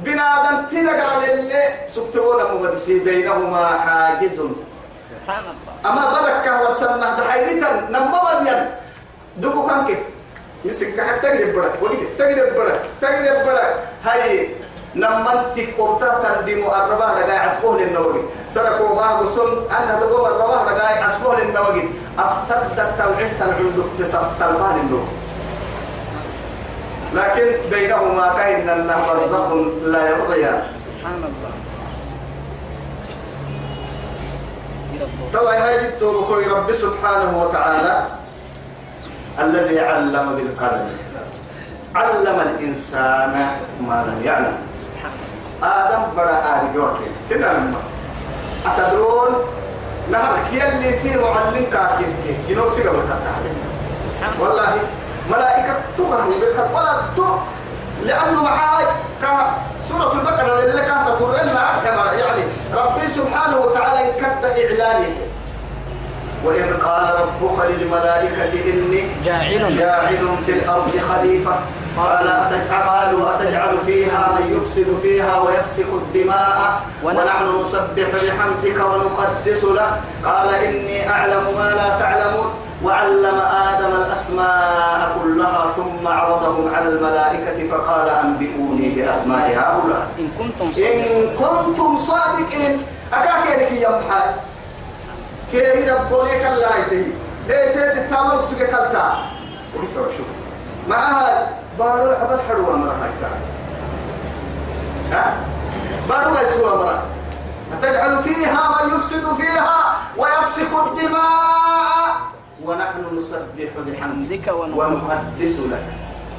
بنادم 0.00 0.56
تنقر 0.70 1.12
للي 1.22 1.62
سبتونا 1.92 2.44
مبدسي 2.52 2.98
بينهما 3.04 3.64
حاجز. 3.84 4.36
سبحان 5.12 5.44
الله 5.52 5.72
أما 5.88 6.04
بدك 6.14 6.46
ورسلنا 6.60 7.08
دحيرتا 7.20 7.70
نما 7.92 8.18
بديا 8.24 8.56
دبو 9.36 9.66
كانك. 9.68 10.16
مسك 10.64 11.00
حتى 11.00 11.28
تجرب 11.30 11.54
بڑا 11.54 11.68
وقت 11.82 12.00
تجرب 12.18 12.56
بڑا 12.56 12.74
تجرب 13.00 13.38
بڑا 13.46 13.66
هاي 14.04 14.50
نمنتك 14.96 15.68
قبطة 15.78 16.40
دي 16.40 16.54
مقربة 16.54 17.06
لقاي 17.06 17.38
عسبوه 17.38 17.78
للنوغي 17.78 18.22
سرقوا 18.54 18.96
باه 18.96 19.18
قصن 19.18 19.50
أنا 19.70 20.00
دبو 20.00 20.16
مرباه 20.16 20.64
لقاي 20.64 20.98
عسبوه 20.98 21.40
للنوغي 21.40 21.84
أفتدك 22.18 22.94
توعيت 22.98 23.42
العندو 23.42 23.82
في 23.98 24.04
سلفان 24.04 24.76
النوغي 24.80 25.15
لكن 27.16 27.46
بينهما 27.70 28.26
كاين 28.36 28.68
النهر 28.70 29.16
برزخ 29.16 29.48
لا 29.88 30.02
يرضيان 30.10 30.62
سبحان 30.84 31.20
الله 31.24 31.52
طبعا 35.32 35.54
هاي 35.56 35.74
جبتوا 35.84 36.36
رب 36.56 36.72
سبحانه 36.72 37.30
وتعالى 37.42 38.06
الذي 39.38 39.80
علم 39.80 40.36
بالقلم. 40.36 40.88
علم 41.94 42.36
الإنسان 42.40 43.32
ما 43.80 43.98
لم 44.08 44.18
يعلم. 44.24 44.56
آدم 45.62 46.02
بڑا 46.16 46.36
آدم 46.52 46.66
جوكي. 46.76 47.08
كده 47.30 47.52
لما 47.52 47.80
أتدرون؟ 48.66 49.32
نهر 50.12 50.34
كي 50.50 50.68
اللي 50.68 50.92
سي 50.92 51.16
معلم 51.16 51.66
كاكين 51.72 52.12
كي 52.24 52.52
ينو 52.52 52.70
سيغا 52.70 52.92
والله 54.40 54.72
ملائكة 55.30 55.74
بك 56.40 56.74
ولا 56.74 56.92
تو 57.16 57.36
لأنه 58.04 58.42
معاي 58.42 58.86
كسورة 59.22 60.12
البقرة 60.12 60.64
اللي 60.64 60.82
كانت 60.82 61.18
ترنا 61.18 61.80
كما 61.84 62.12
يعني 62.12 62.42
ربي 62.74 63.08
سبحانه 63.08 63.56
وتعالى 63.56 64.10
انكد 64.10 64.44
إعلانه. 64.44 65.16
وإذ 66.44 66.76
قال 66.76 67.14
ربك 67.20 67.64
للملائكة 67.64 68.70
إني 68.72 69.04
جاعل. 69.24 69.78
جاعل 69.78 70.18
في 70.46 70.52
الأرض 70.52 70.90
خليفة. 71.08 71.56
قال 71.96 72.26
قالوا 72.70 73.34
أتجعل 73.34 73.78
فيها 73.86 74.28
من 74.38 74.56
يفسد 74.56 74.98
فيها 75.02 75.40
ويفسك 75.40 75.86
الدماء. 75.92 76.80
ونحن 77.04 77.22
ونحن 77.22 77.60
نسبح 77.60 78.08
بحمدك 78.14 78.78
ونقدس 78.84 79.64
لك 79.64 80.00
قال 80.24 80.54
إني 80.54 81.10
أعلم 81.10 81.44
ما 81.58 81.70
لا 81.70 81.98
تعلمون. 82.00 82.65
وعلم 82.84 83.40
آدم 83.40 83.92
الأسماء 83.96 85.18
كلها 85.22 85.72
ثم 85.76 86.08
عرضهم 86.08 86.74
على 86.74 86.88
الملائكة 86.88 87.70
فقال 87.70 88.08
أنبئوني 88.08 88.88
بأسماء 88.88 89.46
هؤلاء. 89.48 90.08
إن 90.18 90.28
كنتم 90.38 90.82
إن 90.82 91.36
كنتم 91.36 91.96
صادقين. 91.96 92.82
أكاكينك 93.12 93.72
يا 93.72 93.88
محاي 93.88 94.30
كي 95.52 95.90
ربوني 95.90 96.38
كلا 96.38 96.76
هيتي 96.76 97.12
ليه 97.48 97.66
تيت 97.74 97.96
التامر 97.96 98.42
سجى 98.42 98.66
كلتا. 98.66 99.14
قلت 99.74 99.94
شوف. 100.16 100.26
معها 100.88 101.50
بارو 101.78 102.10
عبد 102.10 102.40
حلوة 102.48 102.76
مرة 102.76 102.96
هيتا 103.02 103.30
ها؟ 105.12 105.36
بارو 106.08 106.34
يسوى 106.44 106.76
مرة 106.76 107.02
أتجعل 107.72 108.22
فيها 108.22 108.84
من 108.84 108.96
يفسد 108.96 109.34
فيها 109.34 109.96
ويفسك 110.16 110.68
الدماء. 110.86 112.25
ونحن 112.66 113.02
نسبح 113.18 113.70
بحمدك 113.86 114.46
ونقدس 114.48 115.54
لك 115.70 115.86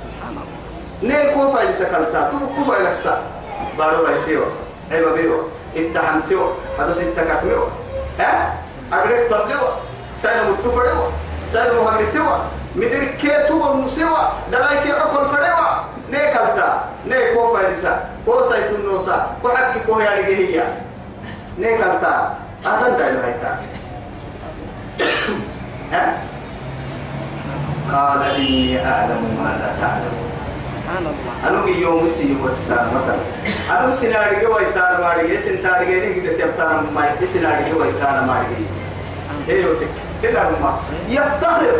سبحان 0.03 0.35
الله 0.35 0.57
ne 1.01 1.17
ko 1.33 1.53
fa 1.53 1.61
isa 1.69 1.85
kalta 1.93 2.33
tu 2.33 2.41
ko 2.41 2.61
fa 2.65 2.81
laksa 2.81 3.13
baro 3.77 4.01
ba 4.01 4.17
siyo 4.17 4.49
ay 4.89 4.97
ba 5.05 5.13
biyo 5.13 5.45
ittahamtiyo 5.77 6.57
hado 6.73 6.89
sitta 6.89 7.21
kakmiyo 7.21 7.69
ha 8.17 8.57
agrek 8.89 9.29
tablewa 9.29 9.77
sayna 10.17 10.49
muttu 10.49 10.73
fadewa 10.73 11.13
sayna 11.53 11.77
muhammitiwa 11.77 12.49
midir 12.73 13.13
ke 13.21 13.45
tu 13.45 13.61
won 13.61 13.85
musiwa 13.85 14.41
dalai 14.49 14.81
ke 14.81 14.89
akol 14.89 15.29
fadewa 15.29 15.85
ne 16.09 16.21
kalta 16.33 16.89
ne 17.05 17.17
ko 17.37 17.53
fa 17.53 17.61
isa 17.69 17.93
ko 18.25 18.41
saytun 18.41 18.81
nosa 18.89 19.37
ha 25.91 26.03
قال 27.87 28.21
إني 28.35 28.85
أعلم 28.85 29.21
ما 29.39 29.49
لا 29.59 29.71
تعلمون 29.81 30.27
tar 36.59 36.71
mai 36.95 37.11
ge 37.19 37.27
sinari 37.27 37.63
ge 37.67 37.73
wai 37.75 37.91
tar 37.99 38.23
mari 38.27 38.55
ge 38.55 38.63
he 39.47 39.55
yo 39.63 39.71
tek 39.79 39.91
kila 40.21 40.43
ma 40.63 40.71
yaftakhir 41.15 41.75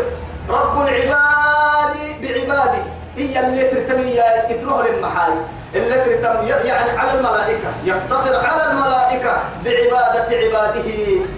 رب 0.50 0.76
العباد 0.88 1.94
بعباده 2.22 2.84
هي 3.18 3.40
اللي 3.40 3.64
ترتمي 3.64 4.16
يتروه 4.50 4.88
للمحال 4.88 5.34
اللي 5.76 5.96
ترتم 5.96 6.48
يعني 6.48 6.92
على 6.98 7.20
الملائكة 7.20 7.70
يفتخر 7.84 8.36
على 8.36 8.72
الملائكة 8.72 9.34
بعبادة 9.66 10.28
عباده 10.38 10.90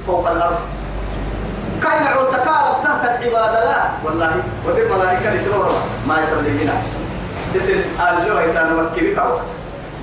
فوق 0.07 0.29
الأرض 0.29 0.59
كاين 1.83 2.03
عوسكار 2.07 2.79
تحت 2.83 3.03
العبادة 3.23 3.65
لا. 3.65 3.81
والله 4.05 4.31
ودي 4.67 4.81
الملائكة 4.83 5.33
لتروه 5.33 5.81
ما 6.07 6.15
يترلي 6.23 6.49
بناس 6.49 6.83
اسم 7.55 7.81
الجو 7.99 8.37
هيتان 8.37 8.75
مكبي 8.75 9.15
كاو. 9.15 9.37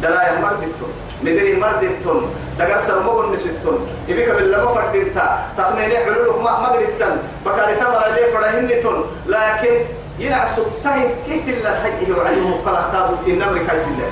دلايا 0.02 0.40
مردتون 0.40 0.90
مدري 1.22 1.56
مردتون 1.56 2.34
دقر 2.58 2.80
سرمون 2.86 3.32
نسيتون 3.34 3.88
يبيك 4.08 4.28
بالله 4.30 4.64
ما 4.64 4.74
فردتا 4.74 5.38
تقنيني 5.58 5.96
حلولك 6.04 6.42
ما 6.42 6.50
قدرتن 6.50 7.16
بكاري 7.46 7.74
تمر 7.74 8.04
لي 8.14 8.32
فرهنتون 8.32 9.06
لكن 9.26 9.74
ينعسوا 10.18 10.64
تهي 10.84 11.08
كيف 11.26 11.48
الله 11.48 11.70
حقه 11.82 12.18
وعليه 12.18 12.50
قال 12.66 12.76
كادو 12.92 13.14
إن 13.32 13.42
أمريكا 13.42 13.72
في 13.72 13.88
الله 13.90 14.10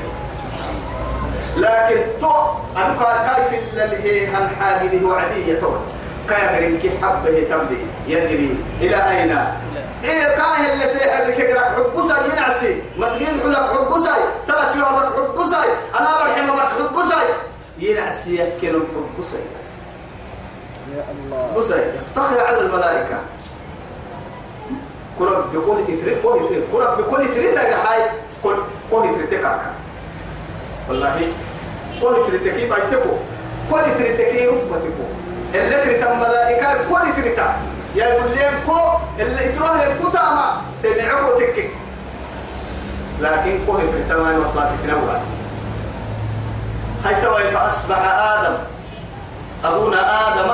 لكن 1.57 2.01
تو 2.21 2.33
أنا 2.77 2.95
كيف 3.51 3.61
اللي 3.73 3.97
هي 4.05 4.27
هالحاجة 4.27 5.05
وعدية 5.07 5.61
تو. 5.61 5.71
كاين 6.29 6.79
كي 6.79 6.91
حبه 7.03 7.47
تمدي 7.51 7.81
يدري. 8.09 8.57
إلى 8.81 8.97
أين؟ 9.11 9.39
إيه 10.05 10.37
كاهل 10.37 10.73
اللي 10.73 10.89
سيحر 10.89 11.25
لك 11.25 11.39
يقرأ 11.39 11.61
حبوسا 11.61 12.17
ينعسي. 12.33 12.83
مسجين 12.99 13.41
حلك 13.43 13.57
حبوسا 13.57 14.15
سلة 14.43 14.77
يومك 14.77 15.09
حبوسا 15.17 15.65
أنا 16.01 16.09
برحم 16.19 16.47
بك 16.57 16.89
حبوسا 16.89 17.17
ينعسي 17.79 18.35
يكن 18.35 18.81
حبوسا 18.95 19.37
يا 20.97 21.05
الله 21.11 21.53
بوسا 21.55 21.77
يفتخر 21.77 22.41
على 22.47 22.61
الملائكة. 22.61 23.19
كرب 25.19 25.65
كون 25.67 25.85
تتريد 25.87 26.19
كرب 26.73 26.99
بكون 26.99 27.21
تتريد 27.31 27.59
هذا 27.59 27.77
حي. 27.77 28.01
كون 28.91 29.13
تتريد 29.13 29.41
كاكا 29.41 29.73
والله 30.89 31.29
كون 32.01 32.15
تتريد 32.27 32.55
كي 32.57 32.69
بايتكو 32.69 33.11
كون 33.71 33.83
تتريد 33.83 34.17
كي 34.17 34.47
رفتكو 34.47 35.05
اللي 35.55 35.77
تريد 35.77 36.03
الملائكة 36.03 36.89
كون 36.89 37.01
تتريد 37.13 37.39
يا 37.95 38.19
بلين 38.19 38.53
كو 38.67 38.79
اللي 39.19 39.49
تروح 39.49 39.71
للكتامة 39.71 40.45
تنعكو 40.83 41.39
تكك 41.39 41.71
لكن 43.21 43.67
كو 43.67 43.77
تتريد 43.77 44.09
تمام 44.09 44.41
وطاسك 44.41 44.79
نوع 44.89 45.21
هاي 47.05 47.23
توي 47.23 47.51
فأصبح 47.51 47.99
آدم 47.99 48.57
أبونا 49.65 50.29
آدم 50.29 50.51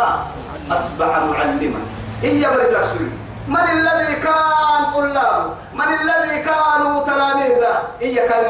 أصبح 0.73 1.19
معلما 1.19 1.81
هي 2.23 2.47
برس 2.47 2.73
السوري 2.73 3.11
من 3.49 3.57
الذي 3.73 4.15
كان 4.15 4.93
طلابه 4.95 5.55
من 5.75 5.85
الذي 5.85 6.43
كانوا 6.43 7.05
تلاميذه 7.05 7.83
هي 8.01 8.15
كاي 8.15 8.45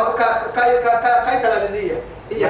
كاي 0.57 0.83
كاي 0.83 1.25
كاي 1.25 1.41
تلاميذية 1.43 2.03
هي 2.31 2.45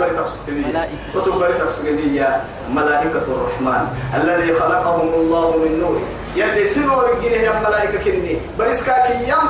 بري 0.00 0.10
تفسكتني 0.10 0.60
ملائكة. 0.70 0.96
وسو 1.14 1.38
بري 1.38 1.52
تفسكتني 1.52 2.20
هي 2.20 2.40
ملائكة 2.70 3.24
الرحمن 3.28 3.88
الذي 4.14 4.54
خلقهم 4.54 5.08
الله 5.14 5.56
من 5.56 5.80
نور. 5.80 6.00
يلي 6.36 6.64
سنور 6.64 7.12
الجنيه 7.12 7.40
يا 7.40 7.60
ملائكة 7.68 8.04
كني. 8.04 8.38
بريس 8.58 8.84
كاكيام 8.84 9.46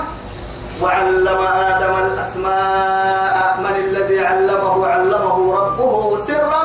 وعلم 0.83 1.39
آدم 1.69 1.95
الأسماء. 2.07 3.57
من 3.61 3.77
الذي 3.85 4.27
علمه؟ 4.27 4.87
علمه 4.87 5.57
ربه 5.57 6.17
سرا. 6.17 6.65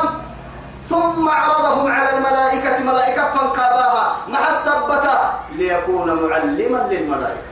ثم 0.90 1.30
عرضهم 1.30 1.92
على 1.92 2.18
الملائكة 2.18 2.80
ملائكة 2.80 3.24
فانقاباها 3.34 4.18
ما 4.28 4.38
حد 4.38 4.60
ثبتها 4.60 5.40
ليكون 5.56 6.08
معلما 6.24 6.88
للملائكة. 6.92 7.50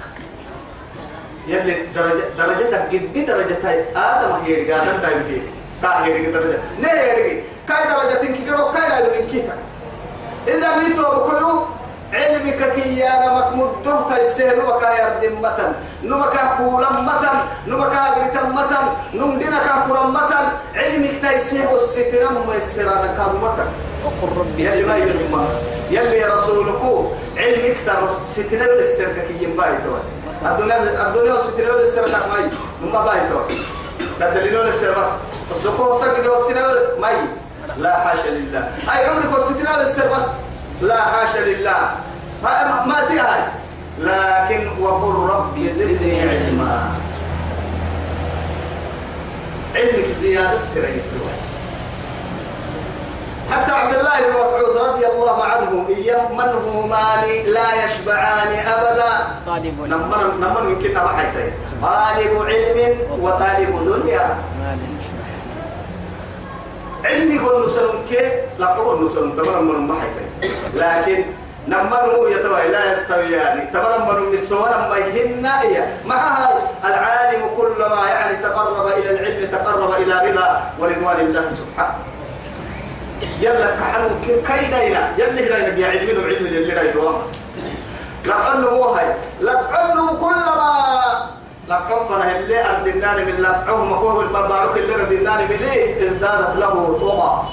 يلي 1.48 1.86
درجة 1.96 2.24
درجتك 2.38 2.82
قد 2.92 3.14
بدرجة 3.14 3.58
هاي 3.64 3.86
آدم 3.96 4.32
هي 4.46 4.64
رجال 4.64 5.02
دايم 5.02 5.48
هي 5.84 5.90
كا 5.90 6.06
هي 6.06 6.20
رجال 6.20 6.34
درجة 6.34 6.60
نه 6.80 6.90
كاي 7.68 7.84
درجة 7.90 8.34
كيرو 8.34 8.72
كاي 8.72 8.90
لا 8.90 9.68
إذا 10.48 10.78
ميتوا 10.78 11.14
بكلو 11.14 11.66
علمك 12.14 12.74
كي 12.76 13.00
يا 13.00 13.12
نمك 13.24 13.52
مدوه 13.54 14.18
تيسير 14.18 14.66
وكا 14.66 14.90
يردم 14.98 15.42
متن 15.42 15.72
نمكا 16.04 16.56
كولا 16.58 16.92
متن 16.92 17.38
نمكا 17.68 18.06
قريتا 18.06 18.44
متن 18.44 18.86
نمدنا 19.14 19.60
كورا 19.88 20.04
متن 20.08 20.46
علمك 20.76 21.12
تيسير 21.22 21.68
والستر 21.72 22.30
ميسرانا 22.48 23.08
كادو 23.18 23.38
متن 23.38 23.68
وقل 24.06 24.38
ربي 24.40 24.86
ما 24.86 24.98
يدري 24.98 25.26
يلي 25.92 26.26
رسولك 26.26 26.82
علمك 27.38 27.78
سر 27.78 28.08
الستر 28.10 28.76
للسرك 28.78 29.28
كي 29.28 29.44
ينبايتو 29.44 29.94
الدنيا 30.46 31.08
الدنيا 31.08 31.34
والستر 31.34 31.80
للسرك 31.80 32.16
ماي 32.32 32.44
نما 32.84 33.06
بايتو 33.06 33.40
تدليلون 34.20 34.66
للسر 34.66 34.92
بس 35.00 35.10
السكو 35.52 36.00
سكت 36.00 36.28
والسنة 36.28 36.64
ماي 37.00 37.16
لا 37.78 38.00
حاشا 38.00 38.30
لله. 38.30 38.72
أي 38.94 39.06
عمرك 39.06 39.34
والستر 39.34 39.80
للسر 39.80 40.08
بس. 40.08 40.26
لا 40.82 41.02
حاشا 41.02 41.40
لله. 41.40 41.92
ما 42.44 42.86
ما 42.86 43.02
تهاي 43.02 43.44
لكن 44.00 44.82
وقل 44.82 45.30
رب 45.30 45.70
زدني 45.76 46.22
علما. 46.22 46.90
علمك 49.76 50.06
زيادة 50.22 50.54
السرية 50.54 51.02
في 51.02 51.16
الوحي 51.16 51.48
حتى 53.52 53.72
عبد 53.72 53.94
الله 53.94 54.20
بن 54.20 54.34
مسعود 54.34 54.78
رضي 54.78 55.08
الله 55.08 55.44
عنه 55.44 55.86
إيام 55.90 56.38
من 56.38 56.50
لا 57.48 57.86
يشبعان 57.86 58.48
أبدا. 58.48 59.12
طالب 59.48 59.82
نمر 59.82 60.34
نمر 60.40 60.70
يمكن 60.70 60.98
طالب 61.82 62.46
علم 62.48 62.98
وطالب 63.20 63.86
دنيا. 63.86 64.36
علمي 67.06 67.36
يقول 67.36 67.66
نسلم 67.66 68.06
كيف 68.10 68.34
لا 68.60 68.66
أقول 68.74 69.06
نسلم 69.06 69.32
تمام 69.32 69.68
من 69.68 69.88
ما 69.88 69.96
حيتين 70.02 70.52
لكن 70.74 71.26
نمر 71.68 72.28
يتوى 72.30 72.68
لا 72.68 72.92
يستويان 72.92 73.72
تمام 73.74 74.26
من 74.26 74.34
السوار 74.34 74.88
ما 74.90 74.98
يهن 74.98 75.42
مع 76.06 76.50
العالم 76.86 77.42
كلما 77.58 78.08
يعني 78.10 78.38
تقرب 78.38 78.88
إلى 78.88 79.10
العلم 79.12 79.48
تقرب 79.52 79.94
إلى 80.02 80.32
رضا 80.32 80.72
ورضوان 80.80 81.20
الله 81.20 81.50
سبحانه. 81.50 81.96
يلا 83.42 83.76
كحنو 83.80 84.10
كي 84.48 84.66
دينا 84.66 85.12
يلي 85.18 85.42
دينا 85.42 85.70
بيعلمين 85.70 86.18
وعلم 86.18 86.46
اللي 86.46 86.66
دينا 86.66 86.92
دوما 86.92 87.22
لقنه 88.26 88.70
مو 88.70 88.84
هاي. 88.84 89.14
لقنه 89.42 90.14
كلما 91.68 91.76
لقفنا 91.76 92.40
اللي 92.40 92.66
أرد 92.66 92.88
النار 92.88 93.26
من 93.26 93.42
لقعهم 93.42 93.92
وهو 93.92 94.22
البربارك 94.22 94.78
اللي 94.78 94.96
أرد 94.96 95.12
النار 95.12 95.42
من 95.42 95.56
ليه 95.56 96.08
ازدادت 96.08 96.56
له 96.56 96.98
طوبة. 97.00 97.44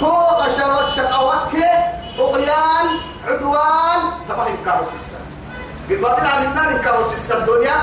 طوبة 0.00 0.48
شوات 0.48 0.88
شقواتك 0.88 1.54
طغيان 2.18 2.86
عدوان. 3.28 4.00
تبعي 4.28 4.54
كاروس 4.64 4.88
السر. 4.94 5.24
قد 5.90 6.00
باطل 6.00 6.26
عن 6.26 6.44
النار 6.44 6.78
كاروس 6.78 7.12
السر 7.12 7.38
الدنيا 7.38 7.76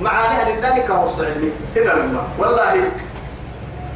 معانيها 0.00 0.50
للنار 0.50 0.78
كاروس 0.78 1.20
علمي. 1.20 1.52
هنا 1.76 1.90
لما 1.90 2.22
والله. 2.38 2.90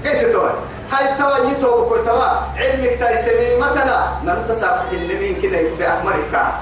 قلت 0.04 0.32
توي 0.32 0.50
هاي 0.92 1.12
التوى 1.12 1.50
يتوى 1.50 1.86
بكل 1.86 2.04
توى. 2.04 2.30
علمك 2.56 2.98
تاي 3.00 3.16
سليمتنا. 3.16 4.20
ننتساب 4.24 4.82
النبي 4.92 5.34
كده 5.34 5.58
بأمريكا 5.78 6.54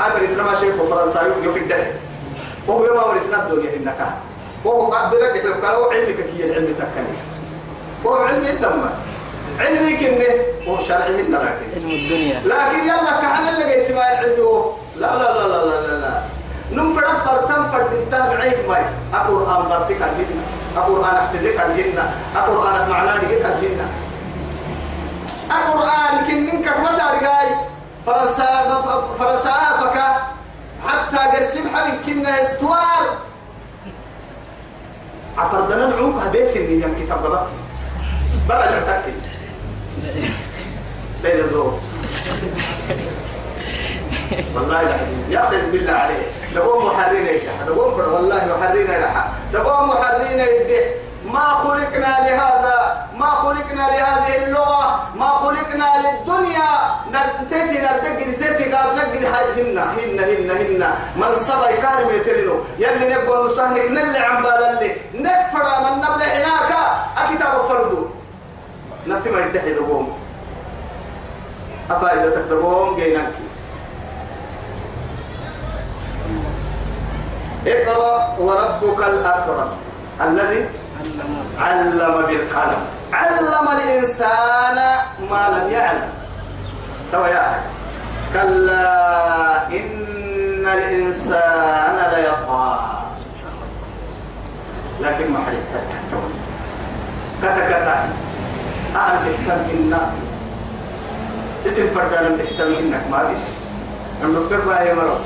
حابر 0.00 0.24
إنما 0.24 0.54
في 0.54 0.72
فرنسا 0.72 1.22
يوكي 1.44 1.60
ده 1.60 1.76
وهو 2.68 2.84
يوم 2.84 2.96
ورسنا 2.96 3.46
الدنيا 3.46 3.76
النكاح. 3.76 4.14
وهو 4.64 4.86
قد 4.92 5.14
رجع 5.14 5.42
لو 5.44 5.54
قالوا 5.66 5.92
علمك 5.92 6.16
كي 6.16 6.44
العلم 6.44 6.74
تكني. 6.78 7.16
وهو 8.04 8.24
علم 8.24 8.46
الدم 8.46 8.82
علمي 9.60 9.96
كنه 9.96 10.34
وهو 10.66 10.82
شرعه 10.84 11.06
النراكي 11.06 11.64
علم 11.76 11.90
الدنيا. 11.90 12.40
لكن 12.44 12.80
يلا 12.84 13.12
كحنا 13.22 13.48
اللي 13.50 13.64
قيت 13.74 13.92
ما 13.92 14.00
العلم 14.12 14.62
لا 14.96 15.06
لا 15.06 15.28
لا 15.38 15.48
لا 15.48 15.64
لا 15.64 15.86
لا 15.86 16.00
لا. 16.00 16.22
نمفر 16.72 17.04
برتم 17.26 17.68
فردتان 17.72 18.40
عيب 18.40 18.68
ماي. 18.68 18.84
القرآن 19.14 19.68
برتك 19.68 20.00
الجنة 20.02 20.44
القرآن 20.76 21.14
احتزك 21.16 21.60
الجنة 21.66 22.04
القرآن 22.36 22.90
معناه 22.90 23.16
لك 23.16 23.46
الجنة 23.46 23.86
القرآن 25.50 26.26
كن 26.28 26.40
منك 26.46 26.68
ما 26.68 26.98
تارجاي 26.98 27.48
فرنسا 29.18 29.80
فكا 29.80 30.08
حتى 30.86 31.16
قرسم 31.16 31.76
حبيب 31.76 32.00
كنا 32.06 32.42
استوار. 32.42 33.18
عفردنا 35.38 35.86
نعوك 35.86 36.14
هبيس 36.22 36.56
اللي 36.56 36.82
يم 36.82 37.04
كتاب 37.04 37.24
غلط 37.24 37.46
برا 38.48 38.70
نعتقد 38.70 39.14
بين 41.22 41.40
الظروف. 41.40 41.74
والله 44.54 44.82
يا 45.30 45.48
أخي 45.48 45.70
بالله 45.70 45.92
عليه 45.92 46.26
دقوم 46.54 46.86
محرين 46.86 47.26
يشح 47.26 47.62
دقوم 47.66 47.96
فرد. 47.96 48.08
والله 48.08 48.56
محرين 48.56 48.90
يلحق 48.90 49.28
دقوم 49.52 49.88
محرين 49.88 50.38
يده 50.38 50.84
ما 51.32 51.46
خلقنا 51.62 52.12
لهذا 52.26 53.06
ما 53.18 53.30
خلقنا 53.30 53.84
لهذه 53.94 54.44
اللغة 54.44 54.82
ما 55.14 55.28
خلقنا 55.28 55.88
للدنيا. 56.04 56.70
نرتدي 57.12 57.78
نرتقي 57.80 58.24
نرتدي 58.24 58.64
قال 58.72 58.96
نقدي 58.96 59.26
هن 59.26 59.78
هن 59.78 60.18
هن 60.30 60.50
هن. 60.50 60.82
من 61.16 61.36
صبا 61.36 61.70
كان 61.82 62.06
ميترينو 62.06 62.56
يلي 62.78 63.14
نقول 63.14 63.46
نصهنك 63.46 63.86
نلي 63.90 64.18
عم 64.18 64.42
بالالي 64.42 64.96
نكفر 65.14 65.64
من 65.84 65.94
نبلع 65.98 66.26
هناك. 66.38 66.72
أكتاب 67.18 67.54
فردو 67.68 68.06
نفي 69.06 69.30
ما 69.30 69.40
يدحي 69.46 69.74
دقوم. 69.74 70.18
أفائدتك 71.90 72.44
دقوم 72.50 72.96
جينك 72.96 73.32
اقرأ 77.66 78.36
وربك 78.38 78.98
الأكرم. 78.98 79.70
الذي 80.20 80.68
علم 81.60 82.14
بالقلم. 82.26 82.82
علم 83.12 83.68
الإنسان 83.76 84.78
ما 85.30 85.42
لم 85.54 85.66
يعلم. 85.70 86.10
توا 87.12 87.26
يا. 87.26 87.60
كلا 88.34 89.66
إن 89.66 90.64
الإنسان 90.66 91.96
ليطغى. 92.12 92.90
لكن 95.00 95.32
ما 95.32 95.38
حد 95.38 95.56
كتا 97.42 97.62
كتا 97.68 98.08
أهل 98.96 99.16
بحتم 99.24 99.60
إنا 99.72 100.00
اسم 101.66 101.86
فردان 101.94 102.36
بحتم 102.36 102.70
إنك 102.78 103.04
ما 103.10 103.22
بيس 103.24 103.44
عندو 104.22 104.48
فر 104.48 104.60
باهي 104.60 104.94
مرو 104.94 105.16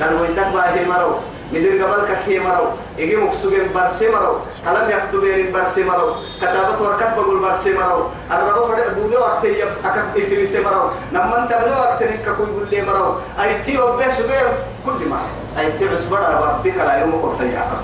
درويتك 0.00 0.46
باهي 0.54 0.84
مرو. 0.84 1.31
مدير 1.52 1.84
قبل 1.84 2.14
كثير 2.14 2.42
مرو. 2.42 2.66
يجي 2.98 3.16
مكسوجين 3.16 3.72
برسي 3.74 4.08
مرو. 4.08 4.36
كلام 4.64 4.90
يكتبين 4.90 5.52
برسي 5.52 5.84
مرو. 5.84 6.14
كتابة 6.40 6.82
وركت 6.82 7.12
بقول 7.16 7.38
برسي 7.38 7.72
مرو. 7.72 8.08
الرب 8.30 8.66
فرد 8.68 8.94
بودو 8.96 9.18
وقت 9.20 9.44
يب 9.44 9.68
أكاد 9.84 10.12
في 10.14 10.36
بيسي 10.36 10.60
مرو. 10.60 10.90
نما 11.12 11.42
أنت 11.42 11.52
وقت 11.52 12.02
نك 12.02 12.28
كوي 12.36 12.46
بقول 12.46 12.86
مرو. 12.86 13.14
أي 13.40 13.62
تي 13.62 13.80
وبس 13.80 14.16
سوجين 14.16 14.48
كل 14.86 15.08
ما. 15.08 15.20
أي 15.58 15.72
تي 15.78 15.84
بس 15.84 16.04
بڑا 16.10 16.28
ربك 16.40 16.76
لا 16.76 17.00
يوم 17.00 17.12
قرط 17.22 17.40
يا 17.40 17.58
أخي. 17.58 17.76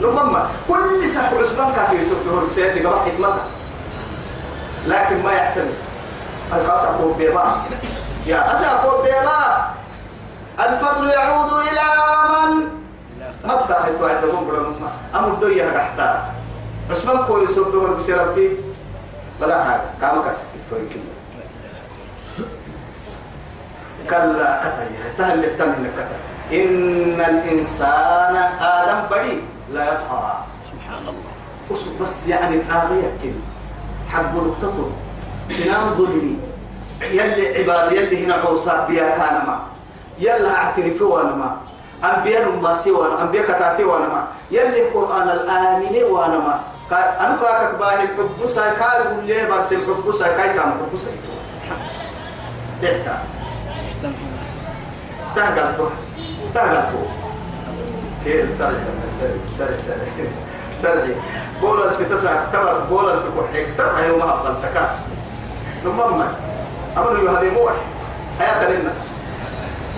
لما 0.00 0.50
كل 0.68 1.08
سحب 1.08 1.38
عثمان 1.38 1.72
كافي 1.72 1.96
يسوق 1.96 2.22
له 2.26 2.48
سيد 2.48 2.86
قبل 2.86 2.98
حكمته 2.98 3.42
لكن 4.86 5.22
ما 5.22 5.32
يعتمد. 5.32 5.74
الخاص 6.54 6.82
أقول 6.82 7.12
بيبا. 7.18 7.44
يا 8.26 8.56
أتى 8.56 8.66
أقول 8.66 9.02
بيبا. 9.02 9.66
الفضل 10.60 11.10
يعود 11.10 11.52
إلى 11.52 11.86
من 12.32 12.77
حيث 13.46 14.00
واحد 14.00 14.16
تقوم 14.22 14.48
بلا 14.48 14.60
مسمى 14.68 14.90
أمر 15.14 15.34
دوية 15.34 15.78
حتى 15.78 16.18
عثمان 16.90 17.24
كوي 17.24 17.46
سوق 17.46 17.68
دور 17.68 17.94
بسي 17.94 18.14
ربي. 18.14 18.50
بلا 19.40 19.64
حاجة. 19.64 19.82
كما 20.00 20.22
كسك 20.28 20.46
توي 20.70 20.80
كلا 24.10 24.60
كتل 24.62 24.88
تهل 25.18 25.38
من 25.78 25.90
كتل 25.96 26.18
إن 26.56 27.20
الإنسان 27.20 28.36
آدم 28.60 29.00
بدي 29.10 29.38
لا 29.72 29.84
يطهى 29.84 30.32
سبحان 30.72 31.02
الله. 31.02 31.32
أصب 31.72 32.02
بس 32.02 32.26
يعني 32.26 32.58
طاغية 32.58 33.12
كده. 33.22 33.42
حب 34.08 34.36
نقطته 34.36 34.90
سنام 35.48 35.90
ظلمي 35.94 36.36
يلي 37.00 37.58
عباد 37.58 37.92
يلي 37.92 38.24
هنا 38.24 38.34
عوصا 38.34 38.86
بيا 38.86 39.16
كان 39.16 39.46
ما. 39.46 39.58
يلا 40.18 40.56
اعترفوا 40.56 41.22
ما. 41.22 41.56
أنبياء 42.04 42.50
ما 42.62 42.74
سوى 42.74 43.08
أنبياء 43.22 43.44
كتاتي 43.44 43.84
وأنا 43.84 44.08
ما. 44.08 44.24
يلي 44.50 44.88
القرآن 44.88 45.28
الآمن 45.28 46.02
وأنا 46.10 46.38
ما. 46.38 46.60
كا- 46.90 47.20
أنا 47.20 47.36
كاك 47.42 47.74
باهي 47.74 48.04
الحبوسة 48.04 48.62
كاري 48.74 49.04
يقول 49.04 49.24
لي 49.26 49.46
برسل 49.50 49.76
الحبوسة 49.76 50.26
كاي 50.36 50.48
كان 50.48 50.72
الحبوسة 50.72 51.08
إحتا 52.84 53.18
تهجلتو 55.36 55.86
تهجلتو 56.54 56.98
كيف 58.24 58.58
سرع 58.58 58.70
سرع 59.18 59.28
سرع 59.58 59.98
سرع 60.82 61.04
بولا 61.60 61.92
في 61.92 62.04
تسع 62.04 62.44
تمر 62.52 62.78
بولا 62.90 63.20
في 63.20 63.26
كحيك. 63.52 63.70
سرعي 63.70 64.08
يوم 64.08 64.22
أفضل 64.22 64.54
تكاس 64.62 64.96
نمما 65.84 66.28
أمر 66.96 67.18
يهدي 67.18 67.50
موح. 67.50 67.72
حياة 68.38 68.68
لنا. 68.70 68.92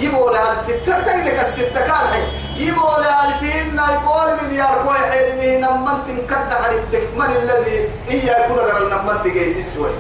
يبوا 0.01 0.31
لها 0.31 0.63
في 0.67 0.73
تكتك 0.73 1.47
الستة 1.49 1.81
كان 1.81 1.91
حي 1.91 2.23
يبوا 2.57 2.99
لها 2.99 3.39
فينا 3.41 3.85
يقول 3.93 4.45
مليار 4.45 4.83
كوي 4.87 4.99
حلمي 4.99 5.57
نمنت 5.57 6.09
انكد 6.09 6.53
على 6.53 6.75
التكمن 6.77 7.37
الذي 7.43 7.89
إيا 8.11 8.49
كذا 8.49 8.63
قرر 8.63 8.89
نمنت 8.89 9.27
جيسيس 9.27 9.75
شوية 9.75 9.91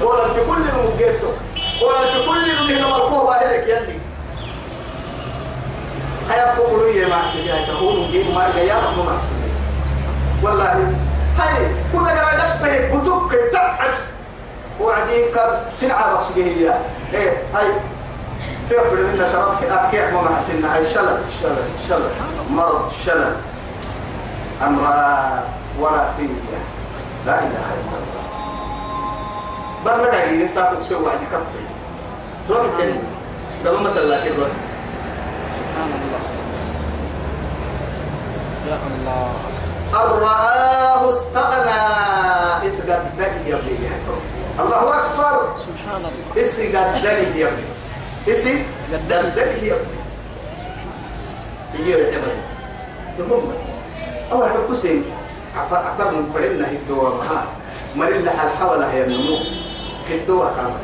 بولا 0.00 0.28
في 0.34 0.40
كل 0.48 0.56
المجيتو 0.56 1.28
بولا 1.80 2.12
في 2.12 2.28
كل 2.28 2.50
المجيتو 2.50 2.88
مركوه 2.88 3.24
باهلك 3.26 3.68
يلي. 3.68 3.98
هيا 6.30 6.54
بقولوا 6.54 6.88
يا 6.88 7.08
ما 7.08 7.16
حسيت 7.16 7.68
تقولوا 7.68 8.06
جيب 8.10 8.34
ما 8.34 8.46
رجع 8.46 8.80
ما 8.80 9.04
ما 9.04 9.18
حسيت 9.18 9.52
والله. 10.42 10.92
هاي 11.38 11.66
كنا 11.92 12.10
قرا 12.10 12.36
نشبه 12.36 12.88
كتب 12.88 13.50
تبحث 13.52 14.00
وعدي 14.80 15.30
كان 15.34 15.60
سلعة 15.70 16.14
بقصد 16.14 16.38
هي 16.38 16.74
إيه 17.14 17.42
هاي. 17.54 17.66
تقبل 18.72 19.06
منا 19.06 19.32
سرط 19.32 19.60
كي 19.60 19.72
أبكي 19.72 20.14
ما 20.14 20.22
ما 20.22 20.36
حسينا 20.36 20.76
هاي 20.76 20.84
شلل 20.90 21.20
شلل 21.42 21.64
شلل 21.88 22.10
مرض 22.50 22.92
شلل 23.06 23.36
أمراض 24.62 25.44
ولا 25.80 26.06
فيه 26.16 26.28
لا 27.26 27.38
إله 27.38 27.66
إلا 27.78 27.96
الله. 28.00 28.22
برنا 29.84 30.08
قاعدين 30.10 30.48
ساكت 30.48 30.82
سوى 30.82 31.10
عدي 31.10 31.26
كفي 31.32 31.62
سورة 32.48 32.62
الجنة. 32.62 33.02
قبل 33.66 33.82
ما 33.82 33.90
تلاقي 33.90 34.28
الرجل 34.28 34.62
سبحان 35.56 35.90
الله 36.02 36.22
يا 38.68 38.76
الله 38.86 39.30
أن 39.94 40.08
رآه 40.22 41.10
استغنى 41.10 41.80
اسقد 42.68 43.02
دلي 43.18 43.50
يا 43.50 43.56
ابني 43.56 43.76
الله 44.60 44.98
أكبر. 44.98 45.56
سبحان 45.58 45.96
الله 45.96 46.42
اسقد 46.42 47.02
دلي 47.02 47.40
يا 47.40 47.48
ابني 47.48 47.81
اسي 48.28 48.62
يا 48.92 49.74
ابني 49.74 49.98
يجي 51.78 51.90
يعتمد 51.90 52.36
المهم 53.18 53.52
أول 54.32 54.48
حاجة 54.48 54.58
كسين 54.70 55.04
عفر 55.56 55.76
عفر 55.76 56.10
من 56.10 56.30
فرنا 56.34 56.66
هدوا 56.72 57.14
معها 57.14 57.44
مريلا 57.96 58.30
حال 58.30 58.48
حولها 58.60 58.92
هي 58.92 59.04
النمو 59.04 59.36
هدوا 60.10 60.44
كامل 60.56 60.80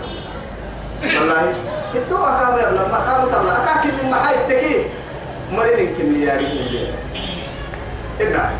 والله 1.02 1.54
هدوا 1.94 2.38
كامل 2.40 2.74
لما 2.76 3.04
كانوا 3.06 3.32
تبلا 3.32 3.64
أكاكي 3.64 3.88
من 3.88 4.10
محاي 4.10 4.34
التكي 4.34 4.84
مريلا 5.52 5.98
كمياري 5.98 6.46
إنها 8.20 8.52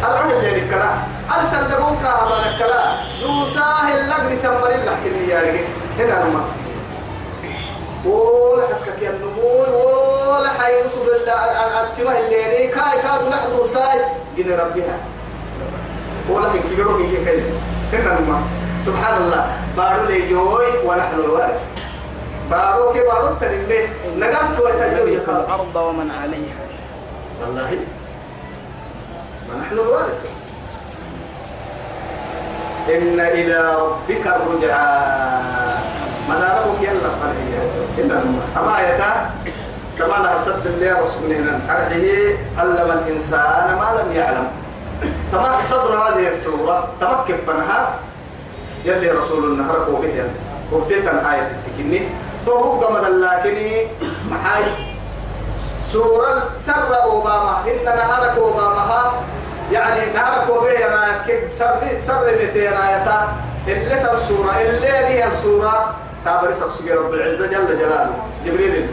العهد 0.00 0.30
اللي 0.44 0.62
الكلام 0.62 0.98
هل 1.28 1.48
صدقون 1.48 1.96
كهبان 2.02 2.52
الكلام 2.52 2.96
دوساه 3.22 3.94
اللقن 3.94 4.42
تمر 4.42 4.74
اللي 4.74 4.90
حكي 4.90 5.28
يا 5.28 5.40
رجل 5.40 5.64
هنا 5.98 6.24
نما 6.24 6.44
ولا 8.04 8.66
حتى 8.66 8.92
كي 9.00 9.08
النمو 9.08 9.62
ولا 10.32 10.48
حي 10.48 10.80
الله 10.80 11.82
السماء 11.82 12.20
اللي 12.20 12.66
كاي 12.66 13.02
كاد 13.02 13.28
لح 13.30 13.46
دوساي 13.56 14.00
جن 14.36 14.52
ربها 14.52 14.96
ولا 16.30 16.48
حكي 16.48 16.74
يروح 16.78 17.00
يجي 17.00 17.24
كده 17.24 17.42
هنا 17.92 18.20
نما 18.20 18.42
سبحان 18.86 19.22
الله. 19.22 19.56
بارو 19.76 20.04
لي 20.04 20.28
جوي 20.28 20.66
ونحن 20.84 21.14
الوارث. 21.14 21.60
بارو 22.50 22.92
كي 22.92 23.00
بارو 23.00 23.34
تريني 23.40 23.88
نقمت 24.18 24.58
وتجوي 24.60 25.14
يخاف 25.14 25.46
الأرض 25.46 25.76
ومن 25.76 26.10
عليها. 26.10 26.62
والله. 27.40 27.70
ونحن 29.50 29.74
الوارث. 29.74 30.26
إن 32.88 33.20
إلى 33.20 33.76
ربك 33.80 34.26
الرجعى. 34.26 35.22
نعرفك 36.28 36.82
يلا 36.82 37.10
فرحية 37.20 37.60
إلا 37.98 38.20
أما 38.56 38.78
آياتا 38.78 39.30
كما 39.98 40.18
نحسد 40.18 40.66
الله 40.66 40.98
رسولنا 41.04 41.60
أرحيه 41.70 42.36
علم 42.58 42.90
الإنسان 42.90 43.66
ما 43.80 44.02
لم 44.02 44.16
يعلم. 44.16 44.46
تمام 45.32 45.56
صدر 45.68 45.98
هذه 45.98 46.28
السورة 46.28 46.88
تمكن 47.00 47.36
فنها 47.46 47.94
يلي 48.84 49.10
رسول 49.10 49.44
النهر 49.44 49.90
وبه 49.90 50.24
وبتيتا 50.72 51.32
آية 51.32 51.48
التكني. 51.50 52.08
فهو 52.46 52.80
قمد 52.80 53.04
لكني 53.04 53.86
محاي. 54.30 54.64
سورة 55.92 56.42
سر 56.62 57.02
أوباما. 57.02 57.56
إن 57.66 57.84
نهارك 57.84 58.38
أوباما. 58.38 59.12
يعني 59.72 60.12
نهارك 60.14 60.50
وبيه 60.50 60.86
رايك. 60.86 61.52
سر 61.52 61.80
سر 62.06 62.32
متي 62.42 62.68
رايتا 62.68 63.28
اللي 63.68 64.12
السورة 64.12 64.52
اللي 64.60 64.88
هي 64.88 65.28
السورة. 65.28 65.94
تابر 66.24 66.52
سبسي 66.52 66.92
رب 66.94 67.14
العزة 67.14 67.46
جل 67.46 67.78
جلاله. 67.78 68.14
جبريل. 68.46 68.86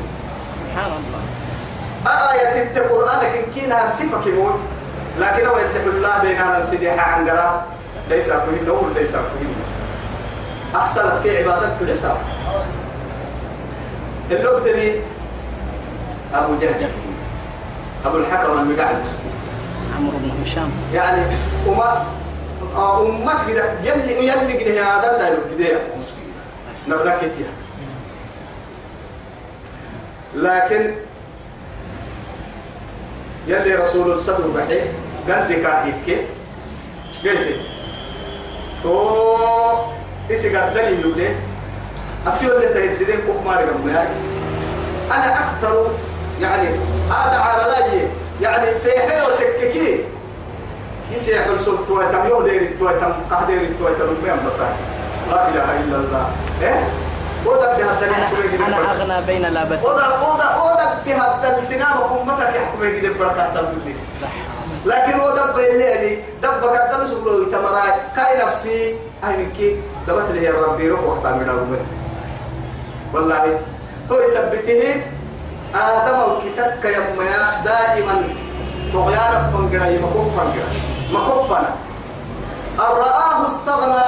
سبحان 0.74 0.92
الله 0.92 1.20
آية 2.32 2.78
القرآن 2.78 3.20
كن 3.20 3.52
كينها 3.62 3.92
صفة 3.96 4.22
كمون 4.26 4.60
لكن 5.20 5.46
هو 5.46 5.58
يتلح 5.58 5.84
الله 5.86 6.22
بيننا 6.22 6.60
نسيديها 6.60 7.02
عن 7.02 7.30
قراء 7.30 7.66
ليس 8.10 8.30
أكوين 8.30 8.66
نقول 8.68 8.94
ليس 8.96 9.16
أكوين 9.16 9.56
أحسنت 10.76 11.14
كي 11.24 11.38
عبادك 11.38 11.70
كل 11.80 11.96
ساعة 11.96 12.18
اللغة 14.32 14.64
دي 14.64 14.96
أبو 16.34 16.54
جهل. 16.62 16.90
أبو 18.06 18.18
الحكم 18.18 18.52
المقعد 18.60 19.04
عمرو 19.98 20.18
بن 20.18 20.32
هشام. 20.46 20.72
يعني 20.94 21.22
وما 21.68 22.06
أمت 22.78 23.50
كده 23.52 23.64
يلي 23.84 24.28
يلي 24.28 24.54
كده 24.54 24.84
هذا 24.84 25.18
لا 25.18 25.30
كده 25.68 25.80
نبلكتها 26.90 27.52
لكن 30.36 30.96
يلي 33.48 33.76
رسول 33.76 34.12
الصدر 34.12 34.48
بحي 34.48 34.80
قال 35.30 35.50
لك 35.50 35.66
هيك 35.66 36.26
قلت 37.24 37.56
تو 38.84 39.78
إيش 40.30 40.46
قدني 40.46 41.00
يقول 41.00 41.24
أكيد 42.28 42.50
اللي 42.50 42.68
تهددين 42.68 43.20
كوك 43.28 43.46
ماري 43.46 43.64
أنا 45.12 45.40
أكثر 45.40 45.88
يعني 46.42 46.68
هذا 47.10 47.38
على 47.38 47.64
لاجي 47.72 48.08
يعني 48.42 48.78
سيحي 48.78 49.22
وتككي. 49.22 50.04
يسيح 51.12 51.48
السلط 51.48 51.88
تويتم؟ 51.88 52.28
يو 52.28 52.42
دير 52.42 52.72
تويتم 52.80 53.14
قهدير 53.32 53.70
تويتم 53.80 54.04
المهم 54.04 54.48
بصاحي 54.48 54.99
لا 55.30 55.48
إله 55.50 55.68
إلا 55.84 55.98
الله. 56.02 56.26
إيه؟ 56.62 56.82
ودا 57.46 57.78
بهذا 57.78 58.06
أنا, 58.08 58.68
أنا 58.68 58.92
أغنى 58.92 59.26
بين 59.26 59.42
لابتين 59.42 59.86
ودا 59.86 60.08
ودا 60.20 60.50
ودا 60.66 60.88
بهذا 61.06 61.64
سنام 61.64 61.98
أمتك 62.12 62.50
يحكم 62.56 62.84
يجد 62.84 63.18
بركة 63.20 63.54
تبلي 63.56 63.96
لكن 64.86 65.20
ودا 65.20 65.52
بيلي 65.56 66.18
دبك 66.44 66.76
الدم 66.82 67.08
سبلو 67.08 67.44
يتمراي. 67.44 67.92
كاي 68.16 68.46
نفسي 68.46 68.96
أهلك 69.24 69.58
دبت 70.08 70.32
لي 70.32 70.50
ربي 70.50 70.90
روح 70.90 71.04
وقت 71.04 71.26
من 71.26 71.50
أول. 71.50 71.80
والله 73.14 73.60
تو 74.10 74.16
يثبته 74.20 75.04
آدم 75.76 76.18
الكتاب 76.32 76.72
كيما 76.84 77.62
دائما. 77.66 78.24
طغيانا 78.94 79.52
فنجرا 79.54 79.90
مكوف 80.04 80.28
فنجرا 80.38 80.70
مكوف 81.14 81.52
الرآه 82.80 83.46
استغنى 83.46 84.06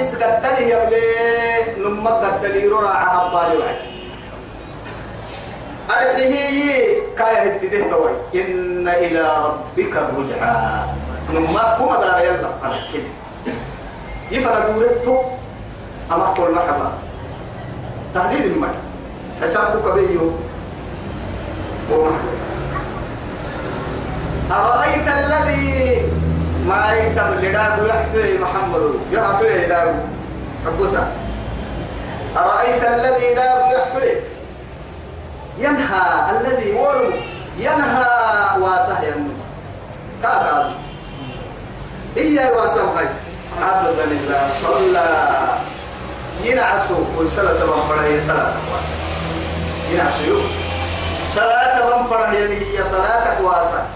اسقدني 0.00 0.68
يا 0.70 0.84
بلي 0.84 1.88
نما 1.88 2.10
قدني 2.10 2.68
راعى 2.68 3.06
هبالي 3.16 3.56
وعد. 3.58 3.76
أرحيه 5.90 6.96
كاية 7.18 7.38
هتده 7.54 7.90
توي 7.90 8.12
إن 8.34 8.88
إلى 8.88 9.22
ربك 9.44 9.92
الرجعى 9.96 10.84
نما 11.34 11.76
كما 11.78 11.96
دار 12.00 12.24
يلا 12.24 12.48
فنكين. 12.62 13.04
يفرق 14.30 14.70
دورتو 14.70 15.16
أما 16.12 16.24
قول 16.24 16.54
مرحبا 16.54 16.92
تهديد 18.14 18.44
المال 18.44 18.74
حسابك 19.42 19.84
كبيو 19.84 20.30
ومحبوب 21.92 22.38
أرأيت 24.52 25.08
الذي 25.08 26.02
ما 26.64 26.92
يكتب 26.92 27.44
لداب 27.44 27.86
يحبي 27.86 28.38
محمد 28.38 28.94
يحبي 29.12 29.66
داب 29.66 30.06
حبسا 30.66 31.12
أرأيت 32.36 32.84
الذي 32.84 33.34
داب 33.34 33.72
يحبي 33.72 34.20
ينهى 35.58 36.30
الذي 36.30 36.72
ولو 36.72 37.10
ينهى 37.58 38.06
واسه 38.60 39.02
ينمو 39.02 39.34
كذا 40.22 40.74
إيا 42.16 42.50
واسه 42.50 42.98
هاي 42.98 43.08
عبدا 43.62 44.04
الله 44.04 44.48
صلى 44.62 45.08
ينعسوا 46.44 47.04
كل 47.18 47.28
سنة 47.30 47.50
هي 48.02 48.20
صلاة 48.20 48.54
واسه 48.72 48.96
ينعسوا 49.92 50.42
صلاة 51.34 52.00
من 52.00 52.52
هي 52.52 52.84
صلاة 52.90 53.42
واسه 53.42 53.86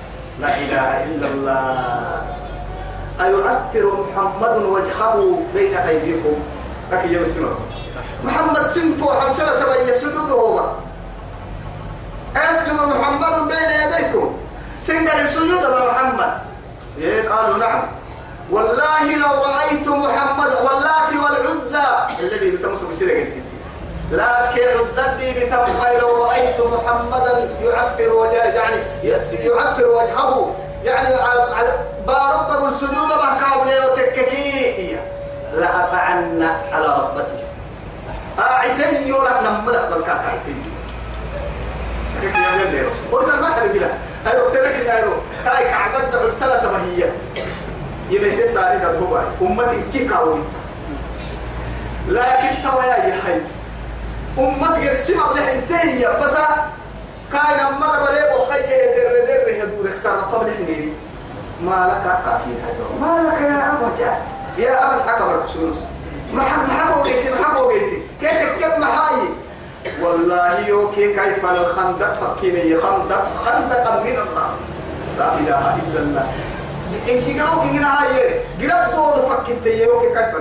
لا 0.40 0.48
إله 0.58 1.04
إلا 1.04 1.26
الله 1.26 2.27
أيعثر 3.20 4.06
محمد 4.08 4.62
وجهه 4.62 5.38
بين 5.54 5.76
أيديكم. 5.76 6.36
يا 6.92 7.20
مسلم. 7.20 7.54
محمد 8.24 8.66
سنفو 8.66 9.12
حسنة 9.12 9.50
تبين 9.50 9.94
سجوده 9.98 10.34
هو. 10.34 10.70
أسجد 12.36 12.72
محمد 12.72 13.48
بين 13.48 13.70
يديكم. 13.82 14.36
سنجر 14.82 15.20
السجود 15.20 15.66
محمد. 15.90 16.32
إيه 16.98 17.28
قالوا 17.28 17.58
نعم. 17.58 17.82
والله 18.50 19.16
لو 19.16 19.32
رأيت 19.42 19.88
محمد 19.88 20.50
واللات 20.64 21.10
والعزى. 21.22 21.88
الذي 22.20 22.50
بتمسك 22.50 22.84
بسيرة 22.84 23.20
قلت 23.20 23.32
لا 24.10 24.52
كعزتي 24.56 25.32
بتبقى 25.32 26.00
لو 26.00 26.24
رأيت 26.24 26.60
محمدا 26.60 27.50
يعفر 27.62 28.12
وجهه 28.12 28.44
يعني 28.44 28.82
يعفر 29.02 29.88
وجهه. 29.88 30.54
يعني 30.88 31.14
على 31.14 31.72
بارب 32.06 32.68
السجود 32.68 33.08
كابل 33.40 33.92
وتككي 33.92 34.96
لا 35.54 35.84
أطعن 35.84 36.48
على 36.72 36.86
ركبتي 36.86 37.44
أعتي 38.38 39.12
ولا 39.12 39.40
نملا 39.40 39.90
بالكاك 39.90 40.20
أعتي 40.20 40.54
كيف 42.20 42.34
يعمل 42.34 42.72
لي 42.74 42.80
رسول 42.80 43.12
قلت 43.20 43.34
ما 43.40 43.46
حد 43.54 43.68
كده 43.74 43.88
أيوة 44.32 44.52
ترك 44.52 44.88
أيوة. 44.90 45.16
هاي 45.44 45.64
كعبت 45.64 46.14
بالسلة 46.24 46.72
ما 46.72 46.78
هي. 46.84 47.04
يبقى 48.10 48.30
تساري 48.42 48.78
ده 48.78 48.98
هو 48.98 49.20
أمتي 49.42 49.82
كي 49.92 50.08
كاوي 50.08 50.38
لكن 52.08 52.62
توايا 52.62 53.06
يا 53.06 53.20
حي 53.22 53.40
أمتي 54.38 54.88
قرسمة 54.88 55.32
بلح 55.32 55.48
انتهي 55.48 56.04
بس 56.22 56.34
كاين 57.32 57.60
أما 57.68 57.86
قبل 57.86 58.16
وخيه 58.40 58.94
در 58.96 59.26
در 59.26 59.77
سارة 60.28 60.38
طبل 60.38 60.54
حنيني 60.54 60.92
ما 61.64 61.70
لك 61.70 62.06
هذا 62.06 62.40
ما 63.00 63.28
لك 63.28 63.40
يا 63.40 63.72
أبا 63.72 63.88
يا 64.58 64.86
أبا 64.86 64.94
الحكم 64.96 65.30
الرسول. 65.30 65.74
ما 66.34 66.42
حكوا 66.42 67.02
بيتي 67.02 67.30
ما 67.30 67.44
حكوا 67.44 67.72
بيتي 67.72 68.02
كيف 68.20 68.64
كم 68.64 68.80
محاي 68.80 69.28
والله 70.02 70.68
يوكي 70.68 71.14
كيف 71.14 71.44
الخندق 71.44 72.14
فكيني. 72.14 72.76
خندق 72.76 73.26
خندقا 73.44 74.02
من 74.02 74.18
الله. 74.18 74.50
لا 75.18 75.34
إله 75.34 75.74
إلا 75.74 76.00
الله. 76.00 76.26
إن 77.08 77.20
كي 77.20 77.40
قالوا 77.40 77.72
كي 77.72 77.78
هاي. 77.78 78.40
قرب 78.60 78.94
بود 78.94 79.24
فكنت 79.24 79.66
يوكي 79.66 80.08
كيف 80.08 80.34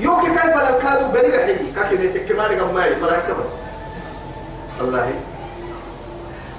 يوكي 0.00 0.26
كيف 0.26 0.56
الكادو 0.70 1.06
بلغ 1.08 1.36
حي. 1.46 1.72
كاكي 1.76 1.96
نتكماري 1.96 2.60
قمائي 2.60 2.94
ملايكة 2.94 3.32
بس. 3.32 3.50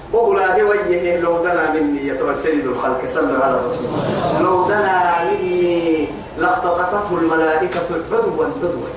الله 0.08 0.20
وأولاد 0.20 0.62
ويه 0.62 1.20
لو 1.20 1.44
دنا 1.44 1.72
مني 1.72 2.08
يتوى 2.08 2.36
سيد 2.36 2.66
الخلق 2.66 3.06
صلى 3.06 3.44
على 3.44 3.58
رسول 3.58 3.86
الله. 3.86 4.42
لو 4.42 4.68
دنا 4.68 5.24
مني 5.24 6.08
لاختطفته 6.38 7.10
الملائكة 7.12 7.80
عدوا 8.12 8.46
عدوا. 8.46 8.88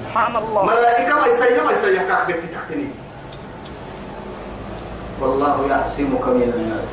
سبحان 0.00 0.36
الله. 0.36 0.64
ملائكة 0.64 1.14
ما 1.14 1.26
يسيا 1.26 1.62
ما 1.62 1.72
يسيا 1.72 2.02
كعبت 2.02 2.40
تحتني 2.54 2.88
والله 5.20 5.66
يعصمك 5.70 6.26
من 6.28 6.52
الناس. 6.56 6.88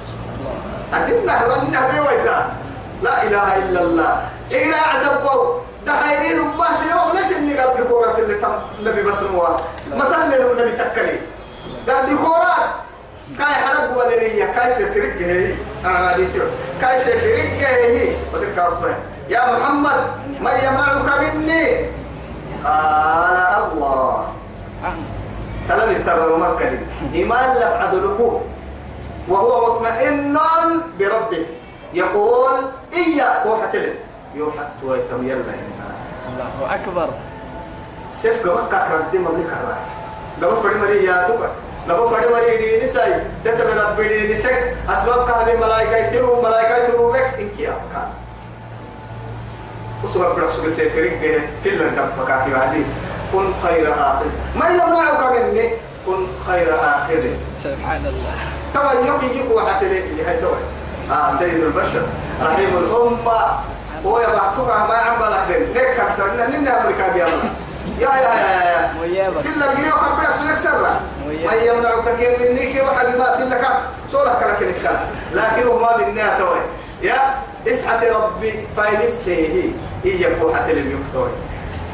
أدنا 0.93 1.47
وأنا 1.47 1.91
بيويتا 1.91 2.53
لا 3.03 3.23
إله 3.23 3.57
إلا 3.57 3.81
الله. 3.81 4.29
إلى 4.51 4.75
أعزبوا 4.75 5.59
دخيرين 5.85 6.39
ما 6.57 6.67
سنوا 6.79 7.13
ليس 7.13 7.31
إني 7.33 7.59
قد 7.59 7.87
كورة 7.87 8.17
اللي 8.17 8.33
تم 8.33 8.53
النبي 8.79 9.03
بسموا 9.03 9.47
مثلا 9.95 10.25
النبي 10.25 10.71
تكلي 10.71 11.19
قد 11.87 12.09
كورات 12.13 12.69
كاي 13.39 13.53
حرق 13.53 14.05
بدرية 14.05 14.45
كاي 14.45 14.71
سفرق 14.71 15.17
هي 15.19 15.53
أنا 15.85 16.11
رأيتيه 16.11 16.41
كاي 16.81 16.99
سفرق 16.99 17.59
هي 17.61 18.15
وتلك 18.33 18.59
أصلا 18.59 18.93
يا 19.29 19.41
محمد 19.53 20.01
ما 20.41 20.51
يمنعك 20.51 21.35
مني؟ 21.35 21.85
قال 22.65 23.37
الله. 23.71 24.27
كلام 25.67 26.03
ترى 26.05 26.37
مكة 26.37 26.71
إيمان 27.13 27.57
لفعد 27.57 27.95
له 27.95 28.41
وهو 29.27 29.73
مطمئن 29.73 30.39
بربه. 30.99 31.45
يقول 31.93 32.53
إياك 32.93 33.45
وحتلم 33.45 33.95
يوحد 34.35 34.67
ويتم 34.83 35.27
يلا 35.27 35.53
الله 36.29 36.75
أكبر. 36.75 37.09
سيف 38.13 38.47
قبل 38.47 38.71
كاكرا 38.71 39.07
دي 39.11 39.17
مملكة 39.17 39.55
الرأي 39.61 39.85
قبل 40.41 40.63
فري 40.63 40.75
مرياتك 40.75 41.39
لما 41.87 42.07
فرد 42.07 42.31
مري 42.31 42.57
دي 42.57 42.85
نساي 42.85 43.13
تتبع 43.45 43.83
ربي 43.89 44.07
دي 44.07 44.33
نسك 44.33 44.75
أسباب 44.89 45.27
كهذه 45.27 45.57
ملائكة 45.57 46.11
ترو 46.11 46.41
ملائكة 46.41 46.87
ترو 46.87 47.11
بك 47.11 47.33
إنك 47.39 47.59
يا 47.59 47.69
أبكار 47.69 48.07
وسوى 50.03 50.35
برسول 50.35 50.71
سيفرق 50.71 51.11
في 51.63 51.69
اللندن 51.69 52.09
فكاكي 52.17 52.51
بعدين 52.51 52.85
كن 53.33 53.53
خير 53.63 53.93
آخر 53.93 54.25
ما 54.55 54.69
يمنعك 54.69 55.31
مني 55.31 55.69
كن 56.05 56.27
خير 56.47 56.75
آخر 56.75 57.21
سبحان 57.63 58.05
الله 58.05 58.33
طبعا 58.75 58.93
يوكي 58.93 59.39
يكو 59.39 59.59
حتى 59.59 59.89
ليك 59.89 60.27
هاي 60.27 60.37
توي 60.41 60.57
آه 61.11 61.37
سيد 61.39 61.63
البشر 61.63 62.01
رحيم 62.41 62.77
الأمة 62.77 63.59
هو 64.05 64.19
يبعثك 64.19 64.59
ما 64.89 64.95
عم 64.95 65.19
بلحدين 65.19 65.73
ليك 65.73 65.93
كترنا 66.15 66.47
ننا 66.47 66.81
أمريكا 66.81 67.13
بيامنا 67.13 67.49
يا 67.99 68.09
يا 68.09 68.33
يا 68.35 69.05
يا 69.05 69.31
في 69.41 69.49
اللي 69.49 69.91
خبرك 69.91 70.31
سلك 70.31 70.57
سرا 70.57 71.01
يمنعك 71.65 72.07
من 72.07 72.47
مني 72.49 72.73
كي 72.73 72.81
واحد 72.81 73.17
ما 73.17 73.37
في 73.37 73.43
لك 73.43 73.67
سولك 74.11 74.43
لك 74.43 74.69
نكسر 74.69 74.99
لكن 75.33 75.67
هو 75.67 75.79
ما 75.79 75.97
مني 75.97 76.37
توي 76.37 76.59
يا 77.01 77.35
اسحة 77.67 78.01
ربي 78.09 78.53
فايلسه 78.77 79.71
هي 80.03 80.35
بوحة 80.39 80.71
لم 80.71 81.01
يكتوي. 81.01 81.29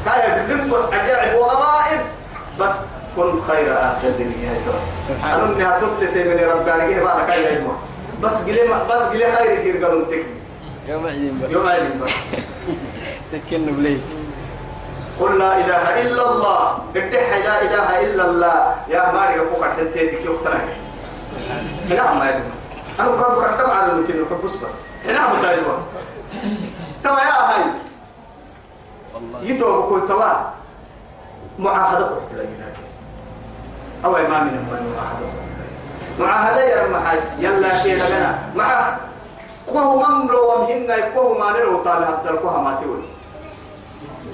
هاي 0.06 0.44
بس 0.70 0.92
عجائب 0.92 1.38
وغرائب. 1.38 2.00
بس 2.60 2.74
كن 3.16 3.40
خير 3.48 3.78
آخر 3.78 4.08
الدنيا 4.08 4.54
سبحان 5.08 5.40
الله. 5.40 5.56
إنها 5.56 5.78
تبت 5.78 6.16
من 6.16 6.40
ربي. 6.50 6.94
كيف 6.94 7.02
أنا 7.02 7.26
كاي 7.26 7.54
يجمع 7.54 7.72
بس 8.22 8.32
قلي 8.32 8.60
بس 8.90 9.02
قلي 9.02 9.36
خير 9.36 9.62
كير 9.62 9.84
قالوا 9.84 10.04
تكني. 10.04 10.24
يوم 10.88 11.06
عيدين 11.06 11.38
بقى 11.40 11.52
يوم 11.52 11.68
عيد 11.68 12.00
بس. 12.04 12.10
تكن 13.32 13.66
بلي 13.66 13.98
قل 15.20 15.38
لا 15.38 15.58
إله 15.58 16.02
إلا 16.02 16.30
الله. 16.30 16.78
ارتح 16.96 17.28
لا 17.44 17.62
إله 17.62 18.00
إلا 18.00 18.24
الله. 18.24 18.74
يا 18.88 19.12
ماري 19.12 19.48
فوق 19.48 19.64
حتتك 19.64 20.20
يقتنع 20.24 20.60
هنا 21.90 22.14
ما 22.14 22.30
يدمع 22.30 22.56
أنا 23.00 23.08
كنت 23.08 23.24
كنت 23.24 23.68
على 23.68 23.92
الممكن 23.92 24.14
بس 24.44 24.54
بس. 24.54 24.74
هنا 25.04 25.32
مسايدوا 25.32 25.72
تما 27.04 27.20
يا 27.20 27.40
هاي 27.48 27.64
يتوب 29.42 29.88
كل 29.88 30.08
توا 30.08 30.32
معاهدة 31.58 32.08
لك 32.34 32.48
أو 34.04 34.12
ما 34.12 34.18
من 34.18 34.92
معاهدة 34.96 35.26
معاهدة 36.18 36.62
يا 36.64 36.88
محاج 36.88 37.20
يلا 37.38 37.82
شيء 37.82 37.94
لنا. 37.94 38.38
مع 38.56 38.96
كوه 39.66 40.08
من 40.08 40.26
لو 40.26 40.52
ومهنا 40.52 41.08
كوه 41.08 41.38
ما 41.38 41.58
نلو 41.58 41.82
طالع 41.82 42.06
حتى 42.06 42.30
الكوه 42.30 42.62
ما 42.62 42.74
تقول. 42.74 43.02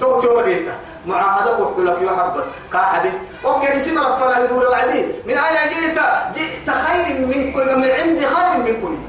تو 0.03 0.21
تو 0.21 0.35
بقيتا 0.35 0.75
معاهدة 1.07 1.51
قلت 1.51 1.79
لك 1.79 2.01
يا 2.01 2.11
حبس. 2.11 2.43
كاحدي. 2.73 3.09
أوكي 3.45 3.77
اسم 3.77 3.97
ربنا 3.97 4.43
يدور 4.43 4.67
العديد. 4.67 5.05
من 5.25 5.37
أين 5.37 5.69
جئت؟ 5.69 5.99
جئت 6.35 6.69
خير 6.69 7.27
من 7.27 7.53
كل 7.53 7.75
من 7.75 7.89
عندي 7.91 8.25
خير 8.25 8.57
من 8.57 8.75
خير 8.83 8.99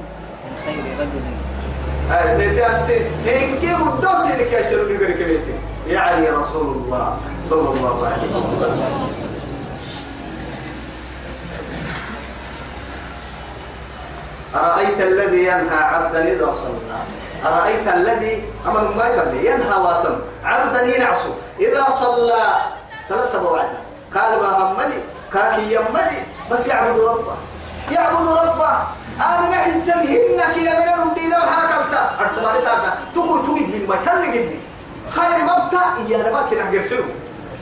رجل 2.10 2.38
ديتي 2.38 2.66
أنسي. 2.66 2.96
إن 3.26 3.58
كيف 3.60 3.80
الدوس 3.88 4.26
اللي 4.32 4.44
كيسر 4.44 4.84
بيقر 4.84 5.10
كبيتي 5.10 5.54
يعني 5.88 6.30
رسول 6.30 6.76
الله 6.76 7.16
صلى 7.50 7.68
الله 7.68 8.06
عليه 8.06 8.36
وسلم. 8.48 9.08
أرأيت 14.54 15.00
الذي 15.00 15.44
ينهى 15.44 15.78
عبدا 15.78 16.32
إذا 16.32 16.52
صلى؟ 16.52 16.98
أرأيت 17.46 17.88
الذي 17.88 18.44
أمن 18.66 18.96
ما 18.96 19.08
يتبلي 19.08 19.46
ينهى 19.46 19.76
واسم. 19.80 20.14
عبدا 20.44 20.82
ينعسو 20.82 21.28
إذا 21.60 21.84
صلى. 21.90 22.44
صلاة 23.08 23.38
بوعد 23.38 23.68
قال 24.14 24.40
ما 24.42 24.48
همني؟ 24.48 24.98
كاكي 25.32 25.74
يمني. 25.74 26.18
بس 26.50 26.66
يعبد 26.66 27.00
ربه. 27.00 27.36
يعبد 27.90 28.28
ربه. 28.28 28.72
آمن 29.20 29.54
أنت 29.54 29.86
بهنك 29.86 30.56
يا 30.56 30.72
من 30.80 31.10
ربي 31.10 31.28
لو 31.28 31.40
حاكمت. 31.40 31.94
أرتبالي 32.20 32.60
تقول 33.14 33.42
تقول 33.42 33.60
من 33.60 33.86
ما 33.88 33.96
تلقني 33.96 34.58
خير 35.10 35.38
مبتا 35.44 35.82
يا 36.08 36.18
ربك 36.18 36.52
نحجر 36.58 36.82
سلو. 36.82 37.04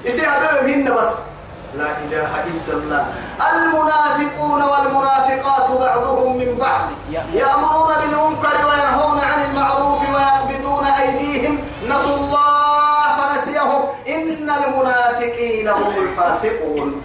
يسي 0.05 0.27
هذا 0.27 0.95
بس. 0.95 1.32
لا 1.79 1.91
إله 2.05 2.31
إلا 2.51 2.73
الله. 2.79 3.07
المنافقون 3.53 4.63
والمنافقات 4.63 5.71
بعضهم 5.81 6.37
من 6.37 6.59
بعض. 6.61 6.85
يأمرون 7.33 7.91
بالمنكر 8.01 8.57
وينهون 8.69 9.19
عن 9.21 9.45
المعروف 9.51 10.01
ويقبضون 10.15 10.85
أيديهم. 10.85 11.59
نسوا 11.89 12.17
الله 12.17 13.05
فنسيهم. 13.19 13.83
إن 14.09 14.51
المنافقين 14.51 15.69
هم 15.69 15.93
الفاسقون. 16.03 17.03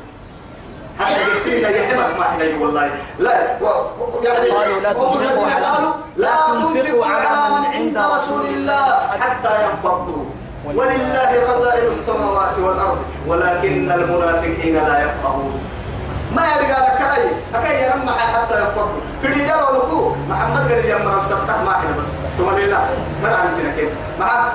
هذا 1.00 1.22
يسيرنا 1.38 1.70
يحبك 1.70 2.20
ما 2.20 2.26
إحنا 2.26 2.46
والله 2.62 2.92
لا. 3.20 3.32
يعني 4.24 4.50
هم 4.96 5.20
الذين 5.20 5.64
قالوا 5.64 5.94
لا 6.18 6.36
تنفقوا 6.48 7.06
على 7.06 7.56
من 7.56 7.66
عند 7.66 7.98
رسول 8.16 8.46
الله 8.46 8.86
حتى 9.22 9.54
ينفضوا. 9.64 10.26
ولله 10.76 11.32
خزائن 11.48 11.92
السماوات 11.92 12.60
والأرض 12.60 12.98
ولكن 13.28 13.92
المنافقين 13.92 14.76
لا 14.76 15.04
يفقهون. 15.04 15.62
ما 16.36 16.46
يرجع 16.46 16.78
لك 16.80 17.02
أي؟ 17.02 17.24
اكاي 17.56 17.84
يرمى 17.84 18.12
حتى 18.12 18.60
ينفضوا 18.60 19.02
في 19.22 19.28
الرجال 19.28 19.60
ولكو 19.64 20.16
محمد 20.30 20.72
قال 20.72 20.82
لي 20.84 20.94
أمر 20.96 21.24
سبتك 21.30 21.60
ما 21.66 21.72
إحنا 21.72 21.92
بس. 22.00 22.08
ثم 22.38 22.58
لله 22.58 22.90
ما 23.24 23.30
نعرف 23.30 23.54
سنة 23.58 23.76
كيف؟ 23.76 23.90
مع 24.20 24.50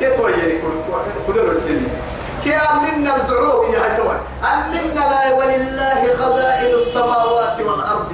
كيف 0.00 0.20
ويري 0.20 0.62
كل 1.26 1.38
السنة 1.38 1.88
كي 2.44 2.54
أمنا 2.54 3.16
الدعو 3.16 3.72
يا 3.72 3.78
هتوان 3.78 4.18
أمنا 4.44 5.04
لا 5.10 5.34
ولله 5.34 6.02
خزائن 6.18 6.74
السماوات 6.74 7.60
والأرض. 7.60 8.12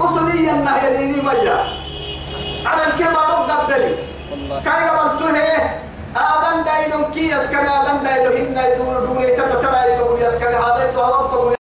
أصلي 0.00 0.50
النهي 0.50 0.96
ديني 0.96 1.22
ميا 1.22 1.58
على 2.66 2.82
الكبار 2.86 3.46
رب 3.48 3.50
والله. 4.30 4.62
كاي 4.64 4.88
قبلته 4.88 5.30
آدم 6.16 6.64
دايلون 6.64 7.12
كي 7.12 7.28
يسكن 7.28 7.56
آدم 7.56 8.04
دايلون 8.04 8.36
إن 8.36 8.72
يدور 8.72 9.04
دون 9.06 9.22
يبقوا 9.94 10.18
يسكن 10.18 10.54
هذا 10.54 10.90
يتوهر 10.90 11.30
ربك 11.32 11.59